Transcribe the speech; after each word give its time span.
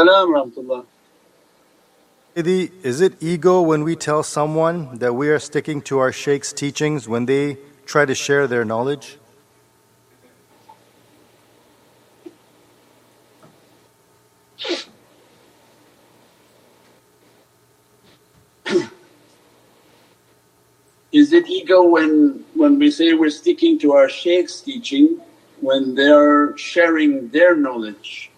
salam. 0.00 0.86
Is 2.34 3.00
it 3.00 3.14
ego 3.20 3.60
when 3.60 3.84
we 3.84 3.96
tell 3.96 4.22
someone 4.22 4.98
that 4.98 5.14
we 5.14 5.28
are 5.28 5.38
sticking 5.38 5.82
to 5.82 5.98
our 5.98 6.12
shaykh's 6.12 6.52
teachings 6.52 7.06
when 7.08 7.26
they 7.26 7.58
try 7.84 8.04
to 8.06 8.14
share 8.14 8.46
their 8.46 8.64
knowledge? 8.64 9.18
Is 21.12 21.32
it 21.32 21.48
ego 21.48 21.82
when, 21.82 22.44
when 22.54 22.78
we 22.78 22.90
say 22.90 23.12
we're 23.12 23.30
sticking 23.30 23.78
to 23.80 23.92
our 23.92 24.08
shaykh's 24.08 24.60
teaching 24.60 25.20
when 25.60 25.94
they're 25.96 26.56
sharing 26.56 27.28
their 27.30 27.56
knowledge? 27.56 28.29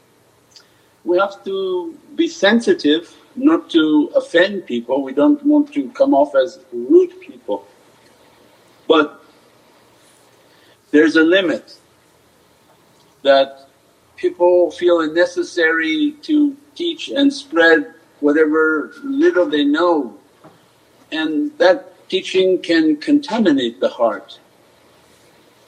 We 1.05 1.19
have 1.19 1.45
to 1.45 1.98
be 2.15 2.29
sensitive 2.29 3.16
not 3.34 3.70
to 3.70 4.12
offend 4.15 4.66
people, 4.66 5.02
we 5.02 5.12
don't 5.12 5.43
want 5.45 5.73
to 5.73 5.88
come 5.91 6.15
off 6.15 6.34
as 6.34 6.59
rude 6.73 7.19
people. 7.20 7.66
But 8.87 9.24
there's 10.91 11.16
a 11.16 11.23
limit 11.23 11.79
that 13.23 13.69
people 14.16 14.70
feel 14.70 15.01
it 15.01 15.15
necessary 15.15 16.16
to 16.23 16.57
teach 16.74 17.09
and 17.09 17.32
spread 17.32 17.95
whatever 18.21 18.93
little 19.02 19.46
they 19.46 19.65
know. 19.65 20.19
And 21.10 21.57
that 21.59 22.09
teaching 22.09 22.60
can 22.60 22.96
contaminate 22.96 23.80
the 23.80 23.88
heart 23.88 24.38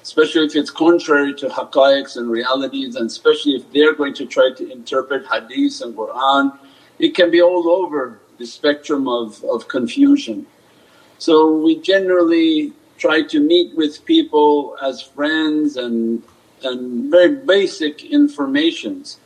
especially 0.04 0.44
if 0.44 0.54
it's 0.54 0.70
contrary 0.70 1.32
to 1.32 1.48
haqqaiqs 1.48 2.18
and 2.18 2.30
realities 2.30 2.94
and 2.96 3.06
especially 3.06 3.52
if 3.52 3.72
they're 3.72 3.94
going 3.94 4.12
to 4.12 4.26
try 4.26 4.50
to 4.54 4.70
interpret 4.70 5.24
hadith 5.26 5.80
and 5.80 5.96
Qur'an. 5.96 6.52
It 6.98 7.14
can 7.14 7.30
be 7.30 7.40
all 7.40 7.66
over 7.70 8.20
the 8.38 8.44
spectrum 8.44 9.08
of, 9.08 9.42
of 9.44 9.66
confusion. 9.66 10.46
So 11.16 11.56
we 11.56 11.80
generally 11.80 12.74
try 12.98 13.22
to 13.22 13.40
meet 13.40 13.74
with 13.74 14.04
people 14.04 14.76
as 14.82 15.00
friends 15.00 15.78
and, 15.78 16.22
and 16.62 17.10
very 17.10 17.36
basic 17.36 18.04
informations. 18.04 19.20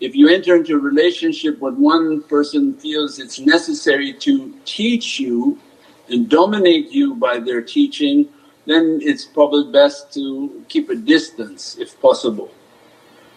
If 0.00 0.16
you 0.16 0.28
enter 0.28 0.56
into 0.56 0.74
a 0.74 0.80
relationship 0.80 1.60
with 1.60 1.74
one 1.74 2.24
person 2.24 2.74
feels 2.74 3.20
it's 3.20 3.38
necessary 3.38 4.12
to 4.14 4.52
teach 4.64 5.20
you 5.20 5.60
and 6.08 6.28
dominate 6.28 6.90
you 6.90 7.14
by 7.14 7.38
their 7.38 7.62
teaching, 7.62 8.28
then 8.66 9.00
it's 9.02 9.24
probably 9.24 9.70
best 9.70 10.12
to 10.14 10.64
keep 10.68 10.88
a 10.88 10.94
distance 10.94 11.76
if 11.78 12.00
possible. 12.00 12.50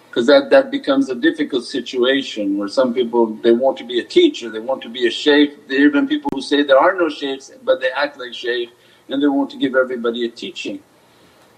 Because 0.08 0.28
that, 0.28 0.50
that 0.50 0.72
becomes 0.72 1.10
a 1.10 1.16
difficult 1.16 1.66
situation 1.66 2.58
where 2.58 2.68
some 2.68 2.94
people 2.94 3.28
they 3.36 3.52
want 3.52 3.78
to 3.78 3.84
be 3.84 4.00
a 4.00 4.04
teacher, 4.04 4.50
they 4.50 4.60
want 4.60 4.82
to 4.84 4.90
be 4.90 5.06
a 5.06 5.12
shaykh. 5.12 5.68
There 5.68 5.80
are 5.80 5.86
even 5.86 6.08
people 6.08 6.32
who 6.34 6.42
say 6.42 6.64
there 6.64 6.80
are 6.80 6.96
no 6.96 7.10
shaykhs 7.10 7.52
but 7.64 7.82
they 7.82 7.92
act 7.92 8.18
like 8.18 8.34
shaykh 8.34 8.70
and 9.10 9.22
they 9.22 9.28
want 9.28 9.52
to 9.52 9.58
give 9.58 9.76
everybody 9.76 10.26
a 10.26 10.30
teaching. 10.30 10.82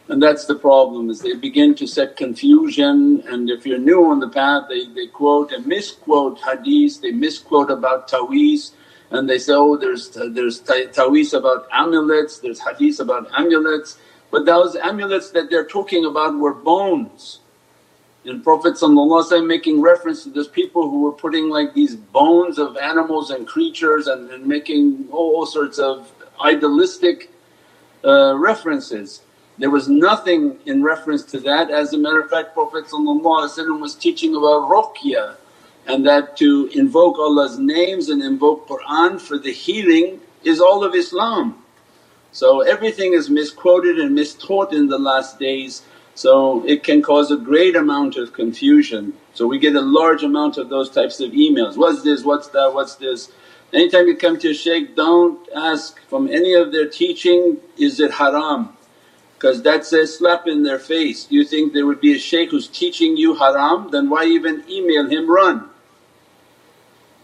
And 0.09 0.21
that's 0.21 0.45
the 0.45 0.55
problem 0.55 1.11
is 1.11 1.21
they 1.21 1.35
begin 1.35 1.75
to 1.75 1.87
set 1.87 2.17
confusion 2.17 3.23
and 3.27 3.49
if 3.49 3.65
you're 3.65 3.77
new 3.77 4.05
on 4.05 4.19
the 4.19 4.29
path 4.29 4.63
they, 4.67 4.87
they 4.87 5.07
quote 5.07 5.51
and 5.51 5.65
misquote 5.67 6.39
hadith, 6.39 7.01
they 7.01 7.11
misquote 7.11 7.69
about 7.69 8.09
taweez 8.09 8.71
and 9.11 9.29
they 9.29 9.39
say, 9.39 9.53
oh 9.53 9.75
there's, 9.77 10.09
there's 10.09 10.61
taweez 10.61 11.37
about 11.37 11.67
amulets, 11.71 12.39
there's 12.39 12.59
hadith 12.59 12.99
about 12.99 13.27
amulets 13.37 13.97
but 14.31 14.45
those 14.45 14.75
amulets 14.75 15.31
that 15.31 15.49
they're 15.49 15.65
talking 15.65 16.05
about 16.05 16.37
were 16.37 16.53
bones. 16.53 17.39
And 18.25 18.43
Prophet 18.43 18.77
making 19.43 19.81
reference 19.81 20.23
to 20.23 20.29
those 20.29 20.47
people 20.47 20.89
who 20.89 21.01
were 21.01 21.11
putting 21.11 21.49
like 21.49 21.73
these 21.73 21.95
bones 21.95 22.59
of 22.59 22.77
animals 22.77 23.31
and 23.31 23.47
creatures 23.47 24.07
and, 24.07 24.29
and 24.29 24.45
making 24.45 25.07
all 25.11 25.45
sorts 25.45 25.79
of 25.79 26.11
idealistic 26.43 27.31
uh, 28.03 28.37
references. 28.37 29.21
There 29.57 29.69
was 29.71 29.89
nothing 29.89 30.59
in 30.65 30.83
reference 30.83 31.23
to 31.25 31.39
that. 31.41 31.71
As 31.71 31.93
a 31.93 31.97
matter 31.97 32.21
of 32.21 32.29
fact 32.29 32.53
Prophet 32.53 32.85
was 32.91 33.95
teaching 33.95 34.35
about 34.35 34.69
ruqya 34.69 35.35
and 35.89 36.05
that 36.05 36.37
to 36.37 36.69
invoke 36.73 37.17
Allah's 37.17 37.57
names 37.57 38.09
and 38.09 38.21
invoke 38.21 38.67
Qur'an 38.67 39.17
for 39.17 39.39
the 39.39 39.51
healing 39.51 40.21
is 40.43 40.61
all 40.61 40.83
of 40.83 40.93
Islam. 40.93 41.63
So 42.31 42.61
everything 42.61 43.13
is 43.13 43.27
misquoted 43.27 43.97
and 43.97 44.15
mistaught 44.15 44.71
in 44.71 44.87
the 44.87 44.99
last 44.99 45.39
days 45.39 45.81
so 46.13 46.63
it 46.67 46.83
can 46.83 47.01
cause 47.01 47.31
a 47.31 47.37
great 47.37 47.75
amount 47.75 48.17
of 48.17 48.33
confusion. 48.33 49.13
So 49.33 49.47
we 49.47 49.57
get 49.57 49.75
a 49.75 49.81
large 49.81 50.21
amount 50.21 50.57
of 50.57 50.69
those 50.69 50.91
types 50.91 51.19
of 51.21 51.31
emails, 51.31 51.75
what's 51.75 52.03
this, 52.03 52.23
what's 52.23 52.49
that, 52.49 52.71
what's 52.73 52.95
this. 52.95 53.31
Anytime 53.73 54.07
you 54.07 54.15
come 54.15 54.37
to 54.39 54.51
a 54.51 54.53
shaykh 54.53 54.95
don't 54.95 55.39
ask 55.55 55.99
from 56.07 56.27
any 56.27 56.53
of 56.53 56.71
their 56.71 56.87
teaching, 56.87 57.57
is 57.77 57.99
it 57.99 58.11
haram? 58.11 58.77
Because 59.33 59.63
that's 59.63 59.91
a 59.93 60.05
slap 60.05 60.47
in 60.47 60.61
their 60.61 60.79
face. 60.79 61.25
You 61.31 61.43
think 61.45 61.73
there 61.73 61.87
would 61.87 62.01
be 62.01 62.13
a 62.13 62.19
shaykh 62.19 62.51
who's 62.51 62.67
teaching 62.67 63.17
you 63.17 63.35
haram 63.35 63.89
then 63.89 64.09
why 64.11 64.25
even 64.25 64.63
email 64.69 65.09
him, 65.09 65.31
run. 65.31 65.69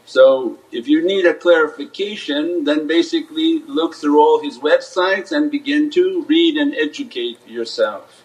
So 0.05 0.59
if 0.71 0.87
you 0.87 1.03
need 1.03 1.25
a 1.25 1.33
clarification 1.33 2.63
then 2.63 2.87
basically 2.87 3.59
look 3.67 3.95
through 3.95 4.19
all 4.19 4.39
his 4.41 4.59
websites 4.59 5.31
and 5.31 5.49
begin 5.49 5.89
to 5.91 6.23
read 6.29 6.57
and 6.57 6.75
educate 6.75 7.45
yourself. 7.47 8.23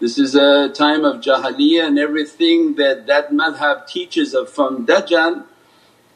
This 0.00 0.18
is 0.18 0.34
a 0.34 0.68
time 0.70 1.04
of 1.04 1.20
jahiliyyah 1.20 1.86
and 1.86 1.98
everything 1.98 2.74
that 2.74 3.06
that 3.06 3.30
madhab 3.30 3.86
teaches 3.86 4.34
of 4.34 4.50
from 4.50 4.86
Dajjal 4.86 5.44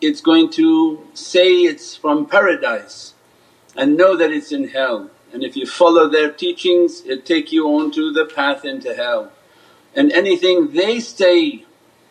it's 0.01 0.21
going 0.21 0.51
to 0.51 1.07
say 1.15 1.63
it's 1.63 1.97
from 1.97 2.27
paradise 2.27 3.15
and 3.77 3.97
know 3.97 4.17
that 4.17 4.31
it's 4.33 4.53
in 4.53 4.69
hell 4.69 5.11
and 5.33 5.45
if 5.45 5.57
you 5.57 5.67
follow 5.67 6.09
their 6.09 6.31
teachings 6.31 7.03
it 7.03 7.25
take 7.25 7.53
you 7.53 7.69
onto 7.69 8.13
the 8.13 8.25
path 8.25 8.65
into 8.65 8.95
hell. 8.95 9.31
And 9.95 10.11
anything 10.13 10.73
they 10.73 10.99
say 10.99 11.65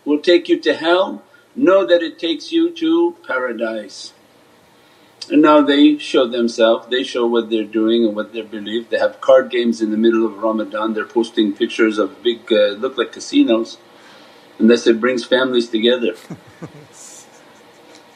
will 0.05 0.19
take 0.19 0.47
you 0.47 0.59
to 0.61 0.73
hell 0.73 1.23
know 1.57 1.85
that 1.85 2.01
it 2.01 2.19
takes 2.19 2.51
you 2.51 2.71
to 2.71 3.15
paradise. 3.27 4.13
And 5.29 5.41
now 5.41 5.61
they 5.61 5.97
show 5.97 6.25
themselves, 6.25 6.87
they 6.87 7.03
show 7.03 7.27
what 7.27 7.49
they're 7.49 7.65
doing 7.65 8.05
and 8.05 8.15
what 8.15 8.31
they 8.31 8.41
believe. 8.43 8.89
They 8.89 8.99
have 8.99 9.19
card 9.19 9.49
games 9.49 9.81
in 9.81 9.91
the 9.91 9.97
middle 9.97 10.25
of 10.25 10.37
Ramadan, 10.37 10.93
they're 10.93 11.05
posting 11.05 11.53
pictures 11.53 11.97
of 11.97 12.23
big 12.23 12.51
uh, 12.51 12.77
look 12.83 12.97
like 12.97 13.11
casinos 13.11 13.77
and 14.59 14.69
they 14.69 14.75
say 14.75 14.91
it 14.91 14.99
brings 14.99 15.25
families 15.25 15.69
together. 15.69 16.15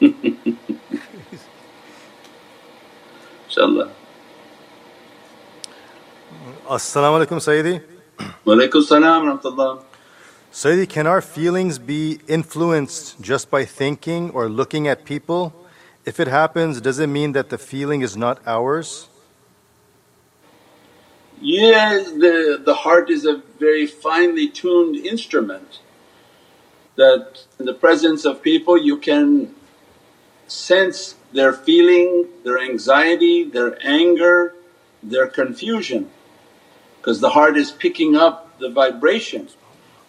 Inshallah. 3.46 3.90
As-salamu 6.68 7.24
alaykum 7.24 7.38
Sayyidi. 7.38 7.82
Wa 8.44 8.54
alaykum 8.54 8.82
salam 8.82 9.26
rahmatullah. 9.26 9.82
Sayyidi, 10.52 10.86
can 10.86 11.06
our 11.06 11.22
feelings 11.22 11.78
be 11.78 12.20
influenced 12.28 13.18
just 13.22 13.50
by 13.50 13.64
thinking 13.64 14.28
or 14.32 14.50
looking 14.50 14.86
at 14.86 15.06
people? 15.06 15.54
If 16.04 16.20
it 16.20 16.28
happens, 16.28 16.82
does 16.82 16.98
it 16.98 17.06
mean 17.06 17.32
that 17.32 17.48
the 17.48 17.56
feeling 17.56 18.02
is 18.02 18.18
not 18.18 18.38
ours? 18.46 19.08
Yes, 21.40 22.12
the, 22.12 22.60
the 22.62 22.74
heart 22.74 23.08
is 23.08 23.24
a 23.24 23.42
very 23.58 23.86
finely 23.86 24.46
tuned 24.46 24.96
instrument 24.96 25.80
that 26.96 27.46
in 27.58 27.64
the 27.64 27.72
presence 27.72 28.26
of 28.26 28.42
people 28.42 28.76
you 28.76 28.98
can 28.98 29.54
sense 30.48 31.14
their 31.32 31.54
feeling, 31.54 32.28
their 32.44 32.58
anxiety, 32.58 33.42
their 33.42 33.78
anger, 33.82 34.54
their 35.02 35.28
confusion 35.28 36.10
because 36.98 37.20
the 37.20 37.30
heart 37.30 37.56
is 37.56 37.72
picking 37.72 38.14
up 38.14 38.58
the 38.58 38.68
vibration. 38.68 39.48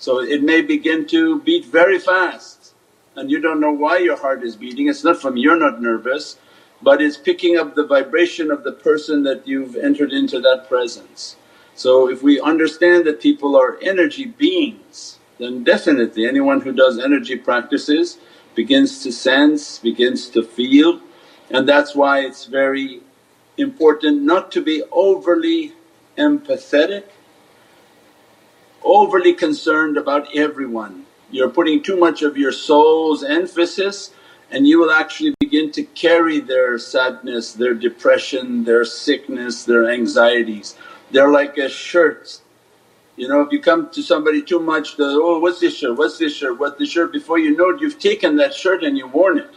So 0.03 0.19
it 0.19 0.43
may 0.43 0.59
begin 0.61 1.05
to 1.15 1.39
beat 1.39 1.63
very 1.63 1.97
fast 1.97 2.73
and 3.15 3.31
you 3.31 3.39
don't 3.39 3.61
know 3.61 3.71
why 3.71 3.99
your 3.99 4.17
heart 4.17 4.43
is 4.43 4.57
beating. 4.57 4.89
It's 4.89 5.05
not 5.05 5.21
from 5.21 5.37
you're 5.37 5.57
not 5.57 5.81
nervous 5.81 6.35
but 6.81 7.01
it's 7.01 7.15
picking 7.15 7.57
up 7.57 7.73
the 7.73 7.85
vibration 7.87 8.51
of 8.51 8.65
the 8.65 8.73
person 8.73 9.23
that 9.23 9.47
you've 9.47 9.77
entered 9.77 10.11
into 10.11 10.41
that 10.41 10.67
presence. 10.67 11.37
So 11.73 12.09
if 12.09 12.21
we 12.21 12.41
understand 12.41 13.05
that 13.05 13.21
people 13.21 13.55
are 13.55 13.79
energy 13.81 14.25
beings 14.25 15.19
then 15.37 15.63
definitely 15.63 16.27
anyone 16.27 16.59
who 16.59 16.73
does 16.73 16.99
energy 16.99 17.37
practices 17.37 18.17
begins 18.55 19.03
to 19.03 19.11
sense, 19.13 19.79
begins 19.79 20.27
to 20.31 20.43
feel 20.43 20.99
and 21.49 21.65
that's 21.65 21.95
why 21.95 22.25
it's 22.25 22.43
very 22.43 22.99
important 23.57 24.23
not 24.23 24.51
to 24.51 24.61
be 24.61 24.83
overly 24.91 25.71
empathetic 26.17 27.05
overly 28.85 29.33
concerned 29.33 29.97
about 29.97 30.27
everyone. 30.35 31.05
You're 31.31 31.49
putting 31.49 31.83
too 31.83 31.97
much 31.97 32.21
of 32.23 32.37
your 32.37 32.51
soul's 32.53 33.23
emphasis 33.23 34.11
and 34.51 34.67
you 34.67 34.79
will 34.79 34.91
actually 34.91 35.35
begin 35.39 35.71
to 35.73 35.83
carry 35.83 36.39
their 36.39 36.77
sadness, 36.79 37.53
their 37.53 37.73
depression, 37.73 38.65
their 38.65 38.85
sickness, 38.85 39.63
their 39.65 39.89
anxieties. 39.91 40.75
They're 41.11 41.31
like 41.31 41.57
a 41.57 41.69
shirt 41.69 42.39
You 43.17 43.27
know 43.27 43.41
if 43.41 43.51
you 43.51 43.61
come 43.61 43.89
to 43.91 44.01
somebody 44.03 44.41
too 44.41 44.59
much, 44.59 44.97
the, 44.97 45.05
oh 45.05 45.39
what's 45.39 45.59
this 45.59 45.77
shirt, 45.77 45.97
what's 45.97 46.17
this 46.17 46.35
shirt, 46.35 46.59
What's 46.59 46.79
this 46.79 46.89
shirt, 46.89 47.13
before 47.13 47.39
you 47.39 47.55
know 47.55 47.69
it 47.69 47.81
you've 47.81 47.99
taken 47.99 48.37
that 48.37 48.53
shirt 48.55 48.83
and 48.83 48.97
you 48.97 49.07
worn 49.07 49.37
it. 49.39 49.51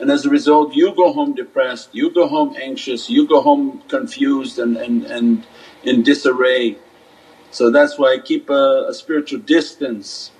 And 0.00 0.10
as 0.10 0.26
a 0.26 0.30
result 0.30 0.74
you 0.74 0.94
go 0.94 1.12
home 1.12 1.34
depressed, 1.34 1.90
you 1.92 2.10
go 2.14 2.28
home 2.28 2.56
anxious, 2.60 3.10
you 3.10 3.26
go 3.28 3.40
home 3.42 3.82
confused 3.88 4.58
and, 4.60 4.76
and, 4.76 5.04
and 5.06 5.46
in 5.84 6.02
disarray. 6.04 6.78
So 7.52 7.70
that's 7.70 7.98
why 7.98 8.14
I 8.14 8.18
keep 8.18 8.50
a, 8.50 8.86
a 8.88 8.94
spiritual 8.94 9.40
distance 9.40 10.32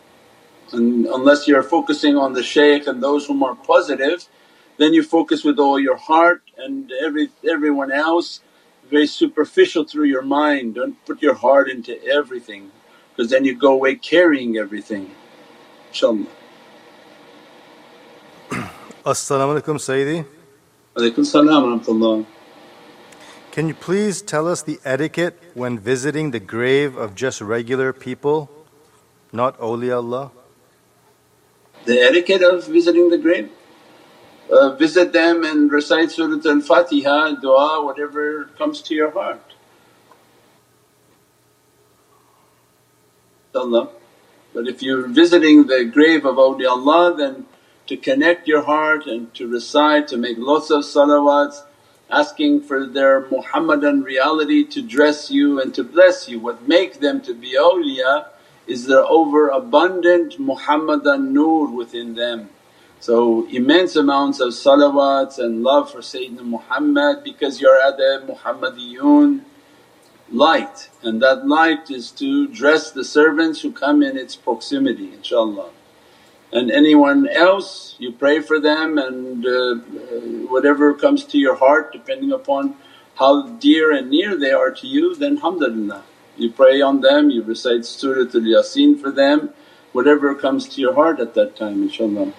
and 0.72 1.06
unless 1.06 1.46
you're 1.46 1.62
focusing 1.62 2.16
on 2.16 2.32
the 2.32 2.42
shaykh 2.42 2.86
and 2.86 3.02
those 3.02 3.26
whom 3.26 3.42
are 3.42 3.54
positive 3.54 4.26
then 4.78 4.92
you 4.94 5.02
focus 5.02 5.44
with 5.44 5.58
all 5.58 5.78
your 5.78 5.96
heart 5.96 6.42
and 6.56 6.90
every 7.04 7.30
everyone 7.48 7.92
else 7.92 8.40
very 8.90 9.06
superficial 9.06 9.84
through 9.84 10.04
your 10.04 10.22
mind. 10.22 10.74
Don't 10.74 11.02
put 11.06 11.22
your 11.22 11.34
heart 11.34 11.70
into 11.70 12.02
everything 12.04 12.70
because 13.10 13.30
then 13.30 13.44
you 13.44 13.56
go 13.56 13.72
away 13.72 13.94
carrying 13.94 14.58
everything 14.58 15.10
inshaAllah. 15.92 16.26
As-salamu 19.06 19.60
alaykum 19.60 19.76
Sayyidi. 19.88 20.26
Alaykum 20.96 21.24
salam 21.24 22.26
Can 23.52 23.68
you 23.68 23.74
please 23.74 24.22
tell 24.22 24.48
us 24.48 24.62
the 24.62 24.80
etiquette 24.82 25.38
when 25.52 25.78
visiting 25.78 26.30
the 26.30 26.40
grave 26.40 26.96
of 26.96 27.14
just 27.14 27.42
regular 27.42 27.92
people, 27.92 28.50
not 29.30 29.58
awliyaullah? 29.58 30.30
The 31.84 32.00
etiquette 32.00 32.42
of 32.42 32.66
visiting 32.66 33.10
the 33.10 33.18
grave? 33.18 33.50
Uh, 34.50 34.70
visit 34.76 35.12
them 35.12 35.44
and 35.44 35.70
recite 35.70 36.10
Surah 36.10 36.40
Al-Fatiha, 36.42 37.32
dua, 37.42 37.84
whatever 37.84 38.44
comes 38.56 38.80
to 38.88 38.94
your 38.94 39.10
heart. 39.10 39.44
But 43.52 44.66
if 44.66 44.82
you're 44.82 45.06
visiting 45.08 45.66
the 45.66 45.84
grave 45.84 46.24
of 46.24 46.36
awliyaullah 46.36 47.18
then 47.18 47.44
to 47.86 47.98
connect 47.98 48.48
your 48.48 48.62
heart 48.62 49.06
and 49.06 49.34
to 49.34 49.46
recite, 49.46 50.08
to 50.08 50.16
make 50.16 50.38
lots 50.38 50.70
of 50.70 50.84
salawats, 50.84 51.64
asking 52.12 52.60
for 52.60 52.86
their 52.86 53.26
Muhammadan 53.30 54.02
reality 54.02 54.64
to 54.64 54.82
dress 54.82 55.30
you 55.30 55.60
and 55.60 55.74
to 55.74 55.82
bless 55.82 56.28
you. 56.28 56.38
What 56.38 56.68
make 56.68 57.00
them 57.00 57.22
to 57.22 57.34
be 57.34 57.56
awliya 57.56 58.26
is 58.66 58.86
their 58.86 59.04
overabundant 59.04 60.38
Muhammadan 60.38 61.32
nur 61.32 61.74
within 61.74 62.14
them. 62.14 62.50
So 63.00 63.48
immense 63.48 63.96
amounts 63.96 64.38
of 64.38 64.50
salawats 64.50 65.38
and 65.38 65.62
love 65.62 65.90
for 65.90 65.98
Sayyidina 65.98 66.44
Muhammad 66.44 67.24
because 67.24 67.60
you're 67.60 67.80
at 67.80 67.96
the 67.96 68.22
Muhammadiyun 68.30 69.40
light 70.30 70.88
and 71.02 71.20
that 71.20 71.46
light 71.46 71.90
is 71.90 72.10
to 72.12 72.46
dress 72.46 72.92
the 72.92 73.04
servants 73.04 73.62
who 73.62 73.72
come 73.72 74.02
in 74.02 74.16
its 74.16 74.36
proximity 74.36 75.08
inshaAllah. 75.08 75.70
And 76.52 76.70
anyone 76.70 77.28
else 77.28 77.96
you 77.98 78.12
pray 78.12 78.40
for 78.40 78.60
them 78.60 78.98
and 78.98 79.46
uh, 79.46 79.74
whatever 80.48 80.92
comes 80.94 81.24
to 81.24 81.38
your 81.38 81.56
heart 81.56 81.92
depending 81.92 82.32
upon 82.32 82.76
how 83.14 83.48
dear 83.48 83.92
and 83.92 84.10
near 84.10 84.36
they 84.36 84.52
are 84.52 84.70
to 84.70 84.86
you 84.86 85.14
then 85.14 85.36
alhamdulillah. 85.36 86.04
You 86.36 86.50
pray 86.50 86.80
on 86.80 87.00
them, 87.00 87.30
you 87.30 87.42
recite 87.42 87.82
Suratul 87.82 88.46
Yasin 88.46 89.00
for 89.00 89.10
them, 89.10 89.50
whatever 89.92 90.34
comes 90.34 90.68
to 90.70 90.80
your 90.80 90.94
heart 90.94 91.20
at 91.20 91.34
that 91.34 91.56
time 91.56 91.88
inshaAllah. 91.88 92.32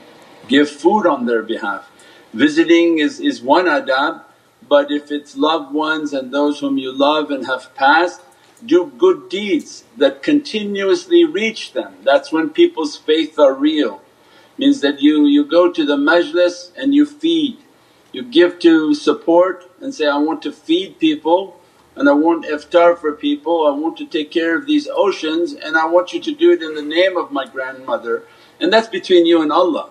Give 0.47 0.69
food 0.69 1.05
on 1.07 1.25
their 1.25 1.41
behalf. 1.41 1.89
Visiting 2.33 2.99
is, 2.99 3.19
is 3.19 3.41
one 3.41 3.65
adab 3.65 4.23
but 4.67 4.91
if 4.91 5.11
it's 5.11 5.35
loved 5.35 5.73
ones 5.73 6.13
and 6.13 6.31
those 6.31 6.59
whom 6.59 6.77
you 6.77 6.91
love 6.91 7.31
and 7.31 7.45
have 7.45 7.73
passed, 7.75 8.21
do 8.65 8.91
good 8.97 9.29
deeds 9.29 9.83
that 9.97 10.23
continuously 10.23 11.25
reach 11.25 11.73
them. 11.73 11.95
That's 12.03 12.31
when 12.31 12.49
people's 12.49 12.97
faith 12.97 13.37
are 13.37 13.53
real. 13.53 14.01
Means 14.57 14.81
that 14.81 15.01
you, 15.01 15.25
you 15.25 15.45
go 15.45 15.71
to 15.71 15.85
the 15.85 15.97
majlis 15.97 16.71
and 16.77 16.93
you 16.93 17.05
feed, 17.05 17.57
you 18.11 18.23
give 18.23 18.59
to 18.59 18.93
support 18.93 19.69
and 19.81 19.93
say, 19.93 20.07
I 20.07 20.17
want 20.17 20.41
to 20.43 20.51
feed 20.51 20.99
people 20.99 21.59
and 21.95 22.07
I 22.09 22.13
want 22.13 22.45
iftar 22.45 22.97
for 22.97 23.13
people, 23.13 23.67
I 23.67 23.71
want 23.71 23.97
to 23.97 24.05
take 24.05 24.31
care 24.31 24.55
of 24.57 24.67
these 24.67 24.87
oceans 24.87 25.53
and 25.53 25.77
I 25.77 25.85
want 25.85 26.13
you 26.13 26.21
to 26.21 26.33
do 26.33 26.51
it 26.51 26.61
in 26.61 26.75
the 26.75 26.83
name 26.83 27.17
of 27.17 27.31
my 27.31 27.45
grandmother 27.45 28.23
and 28.59 28.71
that's 28.71 28.87
between 28.87 29.25
you 29.25 29.41
and 29.41 29.51
Allah. 29.51 29.89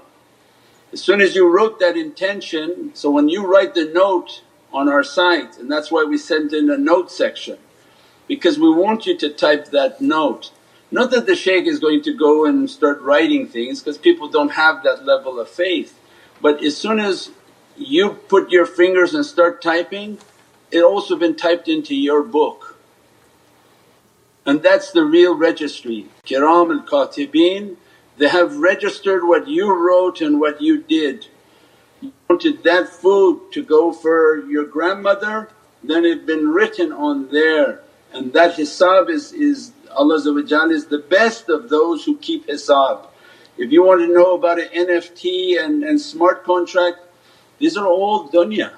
As 0.93 1.03
soon 1.03 1.21
as 1.21 1.35
you 1.35 1.49
wrote 1.49 1.81
that 1.81 1.97
intention, 1.97 2.93
so 2.95 3.11
when 3.11 3.29
you 3.29 3.47
write 3.47 3.75
the 3.75 3.87
note 3.87 4.43
on 4.73 4.89
our 4.89 5.03
site 5.03 5.59
and 5.59 5.71
that's 5.71 5.91
why 5.91 6.05
we 6.05 6.19
sent 6.19 6.53
in 6.53 6.71
a 6.71 6.79
note 6.79 7.11
section 7.11 7.59
because 8.29 8.59
we 8.59 8.71
want 8.71 9.07
you 9.07 9.17
to 9.19 9.29
type 9.29 9.67
that 9.67 10.01
note. 10.01 10.53
Not 10.93 11.11
that 11.11 11.27
the 11.27 11.35
shaykh 11.35 11.67
is 11.67 11.81
going 11.81 12.03
to 12.03 12.15
go 12.15 12.45
and 12.45 12.71
start 12.71 13.01
writing 13.01 13.49
things 13.49 13.81
because 13.81 13.99
people 13.99 14.29
don't 14.29 14.53
have 14.53 14.85
that 14.85 15.05
level 15.05 15.41
of 15.41 15.49
faith. 15.49 15.99
But 16.41 16.63
as 16.63 16.77
soon 16.77 17.01
as 17.01 17.31
you 17.77 18.11
put 18.11 18.51
your 18.51 18.67
fingers 18.67 19.15
and 19.15 19.25
start 19.25 19.63
typing 19.63 20.19
it 20.71 20.83
also 20.83 21.17
been 21.17 21.37
typed 21.37 21.69
into 21.69 21.95
your 21.95 22.23
book. 22.23 22.79
And 24.47 24.63
that's 24.63 24.91
the 24.91 25.05
real 25.05 25.37
registry. 25.37 26.07
Kiram 26.25 26.71
al-Katibin 26.81 27.77
they 28.19 28.29
have 28.29 28.57
registered 28.57 29.25
what 29.25 29.49
you 29.49 29.75
wrote 29.75 30.21
and 30.21 30.39
what 30.39 30.61
you 30.61 30.83
did. 30.83 31.29
You 32.03 32.13
wanted 32.29 32.63
that 32.65 32.89
food 32.89 33.51
to 33.53 33.65
go 33.65 33.93
for 33.93 34.45
your 34.47 34.65
grandmother 34.65 35.49
then 35.83 36.05
it 36.05 36.27
been 36.27 36.49
written 36.49 36.93
on 36.93 37.29
there. 37.31 37.83
And 38.13 38.33
that 38.35 38.57
hisab 38.57 39.11
is, 39.11 39.33
is 39.33 39.73
Allah 39.95 40.17
is 40.17 40.87
the 40.87 41.05
best 41.09 41.49
of 41.49 41.69
those 41.69 42.05
who 42.05 42.17
keep 42.19 42.47
hisab. 42.47 43.07
If 43.59 43.71
you 43.71 43.85
want 43.85 44.01
to 44.01 44.13
know 44.13 44.35
about 44.35 44.59
an 44.59 44.69
NFT 44.69 45.63
and, 45.63 45.85
and 45.85 46.01
smart 46.01 46.45
contract 46.45 46.99
these 47.63 47.77
are 47.77 47.87
all 47.87 48.29
dunya. 48.29 48.73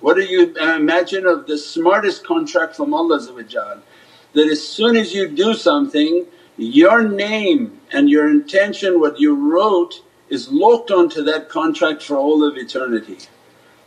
What 0.00 0.16
do 0.16 0.22
you 0.22 0.54
uh, 0.60 0.76
imagine 0.76 1.24
of 1.24 1.46
the 1.46 1.56
smartest 1.56 2.26
contract 2.26 2.76
from 2.76 2.92
Allah 2.92 3.18
that 3.18 4.46
as 4.48 4.68
soon 4.68 4.96
as 4.96 5.14
you 5.14 5.26
do 5.28 5.54
something 5.54 6.26
your 6.58 7.02
name 7.08 7.80
and 7.90 8.10
your 8.10 8.28
intention 8.28 9.00
what 9.00 9.18
you 9.18 9.34
wrote 9.34 10.02
is 10.28 10.50
locked 10.50 10.90
onto 10.90 11.22
that 11.22 11.48
contract 11.48 12.02
for 12.02 12.18
all 12.18 12.44
of 12.44 12.58
eternity. 12.58 13.16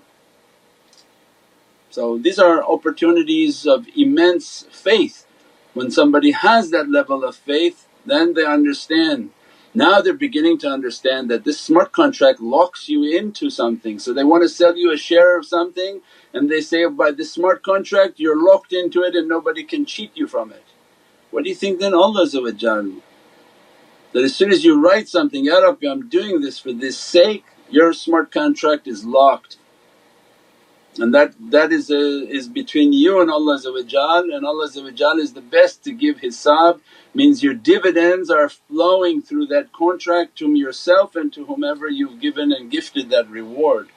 So 1.90 2.20
these 2.20 2.38
are 2.38 2.64
opportunities 2.64 3.66
of 3.66 3.88
immense 3.96 4.68
faith. 4.72 5.26
When 5.74 5.90
somebody 5.90 6.32
has 6.32 6.70
that 6.70 6.90
level 6.90 7.24
of 7.24 7.36
faith 7.36 7.88
then 8.06 8.36
they 8.36 8.46
understand. 8.46 9.32
Now 9.76 10.00
they're 10.00 10.14
beginning 10.14 10.58
to 10.60 10.70
understand 10.70 11.30
that 11.30 11.44
this 11.44 11.60
smart 11.60 11.92
contract 11.92 12.40
locks 12.40 12.88
you 12.88 13.04
into 13.04 13.50
something. 13.50 14.00
So 14.00 14.14
they 14.14 14.24
want 14.24 14.44
to 14.44 14.50
sell 14.50 14.78
you 14.78 14.94
a 14.94 14.98
share 14.98 15.38
of 15.38 15.46
something 15.46 16.00
and 16.34 16.50
they 16.50 16.62
say, 16.62 16.86
by 16.88 17.12
this 17.12 17.34
smart 17.34 17.62
contract 17.62 18.14
you're 18.18 18.42
locked 18.42 18.72
into 18.72 19.02
it 19.04 19.16
and 19.16 19.28
nobody 19.28 19.66
can 19.66 19.86
cheat 19.86 20.12
you 20.16 20.28
from 20.28 20.54
it. 20.54 20.64
What 21.30 21.44
do 21.44 21.50
you 21.50 21.56
think 21.56 21.82
then 21.82 21.94
Allah 21.94 22.26
that 24.14 24.24
as 24.24 24.34
soon 24.34 24.52
as 24.52 24.64
you 24.64 24.82
write 24.82 25.10
something, 25.10 25.44
Ya 25.44 25.58
Rabbi 25.58 25.88
I'm 25.88 26.08
doing 26.08 26.40
this 26.40 26.58
for 26.58 26.72
this 26.72 26.98
sake, 26.98 27.44
your 27.70 27.92
smart 27.92 28.32
contract 28.32 28.88
is 28.88 29.04
locked. 29.04 29.58
And 30.98 31.14
that 31.14 31.34
that 31.52 31.74
is 31.74 31.90
a, 31.90 32.30
is 32.30 32.48
between 32.48 32.94
you 32.94 33.20
and 33.20 33.30
Allah 33.30 33.60
and 33.66 34.46
Allah 34.46 34.66
is 34.66 35.34
the 35.34 35.44
best 35.50 35.84
to 35.84 35.92
give 35.92 36.18
hisab 36.18 36.80
means 37.14 37.44
your 37.44 37.54
dividends 37.54 38.30
are 38.30 38.48
flowing 38.48 39.22
through 39.22 39.48
that 39.48 39.74
contract 39.74 40.38
to 40.38 40.54
yourself 40.54 41.16
and 41.16 41.34
to 41.34 41.46
whomever 41.46 41.90
you've 41.90 42.22
given 42.22 42.52
and 42.54 42.72
gifted 42.72 43.10
that 43.10 43.30
reward. 43.30 43.90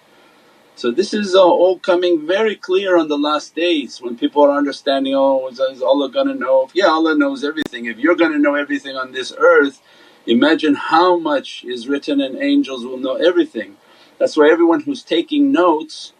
So 0.74 0.90
this 0.90 1.12
is 1.14 1.34
uh, 1.34 1.42
all 1.42 1.78
coming 1.78 2.26
very 2.26 2.54
clear 2.54 2.96
on 2.96 3.08
the 3.08 3.18
last 3.18 3.54
days 3.54 4.00
when 4.00 4.16
people 4.16 4.42
are 4.42 4.56
understanding, 4.56 5.14
oh 5.14 5.48
is 5.48 5.60
Allah 5.82 6.10
gonna 6.10 6.34
know? 6.34 6.68
Yeah 6.74 6.86
Allah 6.86 7.16
knows 7.16 7.44
everything. 7.44 7.86
If 7.86 7.98
you're 7.98 8.16
gonna 8.16 8.38
know 8.38 8.54
everything 8.56 8.96
on 8.96 9.12
this 9.12 9.32
earth 9.38 9.80
imagine 10.26 10.74
how 10.74 11.16
much 11.16 11.64
is 11.64 11.88
written 11.88 12.20
and 12.20 12.36
angels 12.36 12.84
will 12.84 12.98
know 12.98 13.14
everything. 13.14 13.76
That's 14.18 14.36
why 14.36 14.50
everyone 14.50 14.80
who's 14.80 15.02
taking 15.02 15.52
notes 15.52 16.12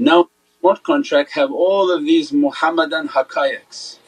now 0.00 0.30
smart 0.60 0.82
contract 0.82 1.32
have 1.32 1.52
all 1.52 1.92
of 1.92 2.04
these 2.04 2.32
Muhammadan 2.32 3.08
haqqaiqs. 3.08 3.98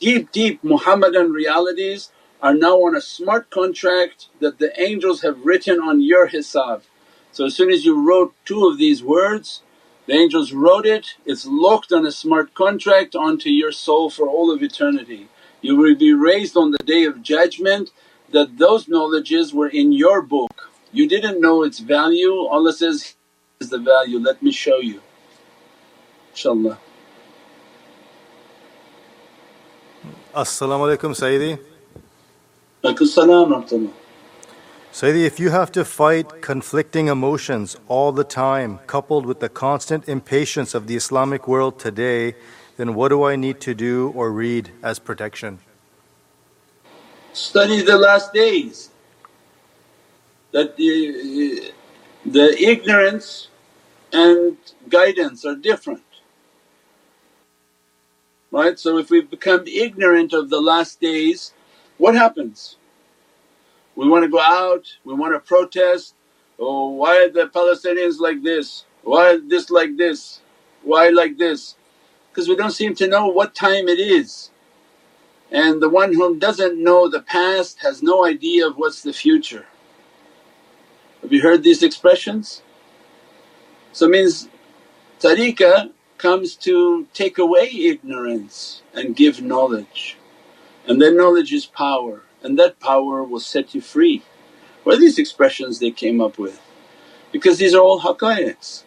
Deep 0.00 0.32
deep 0.32 0.64
Muhammadan 0.64 1.30
realities 1.30 2.10
are 2.40 2.54
now 2.54 2.76
on 2.86 2.96
a 2.96 3.02
smart 3.02 3.50
contract 3.50 4.28
that 4.40 4.58
the 4.58 4.72
angels 4.80 5.20
have 5.20 5.44
written 5.44 5.78
on 5.78 6.00
your 6.00 6.28
hisab. 6.28 6.80
So 7.32 7.44
as 7.44 7.54
soon 7.54 7.70
as 7.70 7.84
you 7.84 8.00
wrote 8.00 8.34
two 8.46 8.66
of 8.66 8.78
these 8.78 9.02
words 9.02 9.62
the 10.06 10.14
angels 10.14 10.52
wrote 10.52 10.86
it, 10.86 11.16
it's 11.26 11.46
locked 11.46 11.92
on 11.92 12.06
a 12.06 12.12
smart 12.12 12.54
contract 12.54 13.16
onto 13.16 13.50
your 13.50 13.72
soul 13.72 14.08
for 14.08 14.28
all 14.28 14.52
of 14.52 14.62
eternity. 14.62 15.28
You 15.60 15.76
will 15.76 15.96
be 15.96 16.14
raised 16.14 16.56
on 16.56 16.70
the 16.70 16.78
Day 16.78 17.04
of 17.04 17.22
Judgment 17.22 17.90
that 18.30 18.56
those 18.58 18.88
knowledges 18.88 19.52
were 19.52 19.68
in 19.68 19.90
your 19.92 20.22
book. 20.22 20.70
You 20.92 21.08
didn't 21.08 21.40
know 21.40 21.64
its 21.64 21.80
value, 21.80 22.46
Allah 22.46 22.72
says, 22.72 23.15
is 23.60 23.70
the 23.70 23.78
value, 23.78 24.18
let 24.18 24.42
me 24.42 24.52
show 24.52 24.78
you 24.78 25.00
inshaAllah. 26.34 26.76
As-salamu 30.34 30.96
alaykum 30.96 31.14
Sayyidi. 31.14 31.58
Alaikum 32.84 33.06
salam 33.06 33.90
Sayyidi, 34.92 35.24
if 35.24 35.40
you 35.40 35.50
have 35.50 35.72
to 35.72 35.84
fight 35.84 36.42
conflicting 36.42 37.08
emotions 37.08 37.76
all 37.88 38.12
the 38.12 38.24
time 38.24 38.78
coupled 38.86 39.24
with 39.24 39.40
the 39.40 39.48
constant 39.48 40.08
impatience 40.08 40.74
of 40.74 40.86
the 40.86 40.94
Islamic 40.94 41.48
world 41.48 41.78
today, 41.78 42.34
then 42.76 42.94
what 42.94 43.08
do 43.08 43.24
I 43.24 43.36
need 43.36 43.60
to 43.62 43.74
do 43.74 44.12
or 44.14 44.30
read 44.30 44.70
as 44.82 44.98
protection? 44.98 45.58
Study 47.32 47.82
the 47.82 47.96
last 47.96 48.32
days 48.34 48.90
that 50.52 50.76
the, 50.76 51.72
the 52.26 52.56
ignorance 52.60 53.48
and 54.12 54.56
guidance 54.88 55.44
are 55.44 55.54
different. 55.56 56.02
Right? 58.50 58.78
So 58.78 58.98
if 58.98 59.10
we 59.10 59.20
become 59.22 59.66
ignorant 59.66 60.32
of 60.32 60.50
the 60.50 60.60
last 60.60 61.00
days, 61.00 61.52
what 61.98 62.14
happens? 62.14 62.76
We 63.96 64.08
want 64.08 64.24
to 64.24 64.30
go 64.30 64.40
out, 64.40 64.86
we 65.04 65.14
want 65.14 65.34
to 65.34 65.40
protest, 65.40 66.14
oh 66.58 66.90
why 66.90 67.24
are 67.24 67.30
the 67.30 67.48
Palestinians 67.48 68.20
like 68.20 68.42
this? 68.42 68.84
Why 69.02 69.38
this 69.46 69.70
like 69.70 69.96
this? 69.96 70.40
Why 70.82 71.10
like 71.10 71.38
this? 71.38 71.76
Because 72.30 72.48
we 72.48 72.56
don't 72.56 72.72
seem 72.72 72.94
to 72.96 73.08
know 73.08 73.28
what 73.28 73.54
time 73.54 73.88
it 73.88 74.00
is. 74.00 74.50
And 75.50 75.82
the 75.82 75.88
one 75.88 76.14
who 76.14 76.38
doesn't 76.38 76.82
know 76.82 77.08
the 77.08 77.22
past 77.22 77.80
has 77.80 78.02
no 78.02 78.26
idea 78.26 78.66
of 78.66 78.76
what's 78.76 79.02
the 79.02 79.12
future. 79.12 79.66
Have 81.22 81.32
you 81.32 81.42
heard 81.42 81.62
these 81.62 81.82
expressions? 81.82 82.62
So 83.92 84.08
means 84.08 84.48
tariqah 85.20 85.92
comes 86.18 86.54
to 86.56 87.06
take 87.12 87.38
away 87.38 87.70
ignorance 87.70 88.82
and 88.94 89.16
give 89.16 89.42
knowledge 89.42 90.16
and 90.86 91.00
then 91.02 91.16
knowledge 91.16 91.52
is 91.52 91.66
power 91.66 92.22
and 92.42 92.58
that 92.58 92.80
power 92.80 93.24
will 93.24 93.40
set 93.40 93.74
you 93.74 93.80
free. 93.80 94.22
What 94.84 94.96
are 94.96 95.00
these 95.00 95.18
expressions 95.18 95.78
they 95.78 95.90
came 95.90 96.20
up 96.20 96.38
with? 96.38 96.60
Because 97.32 97.58
these 97.58 97.74
are 97.74 97.82
all 97.82 98.00
haqqaiqs 98.00 98.84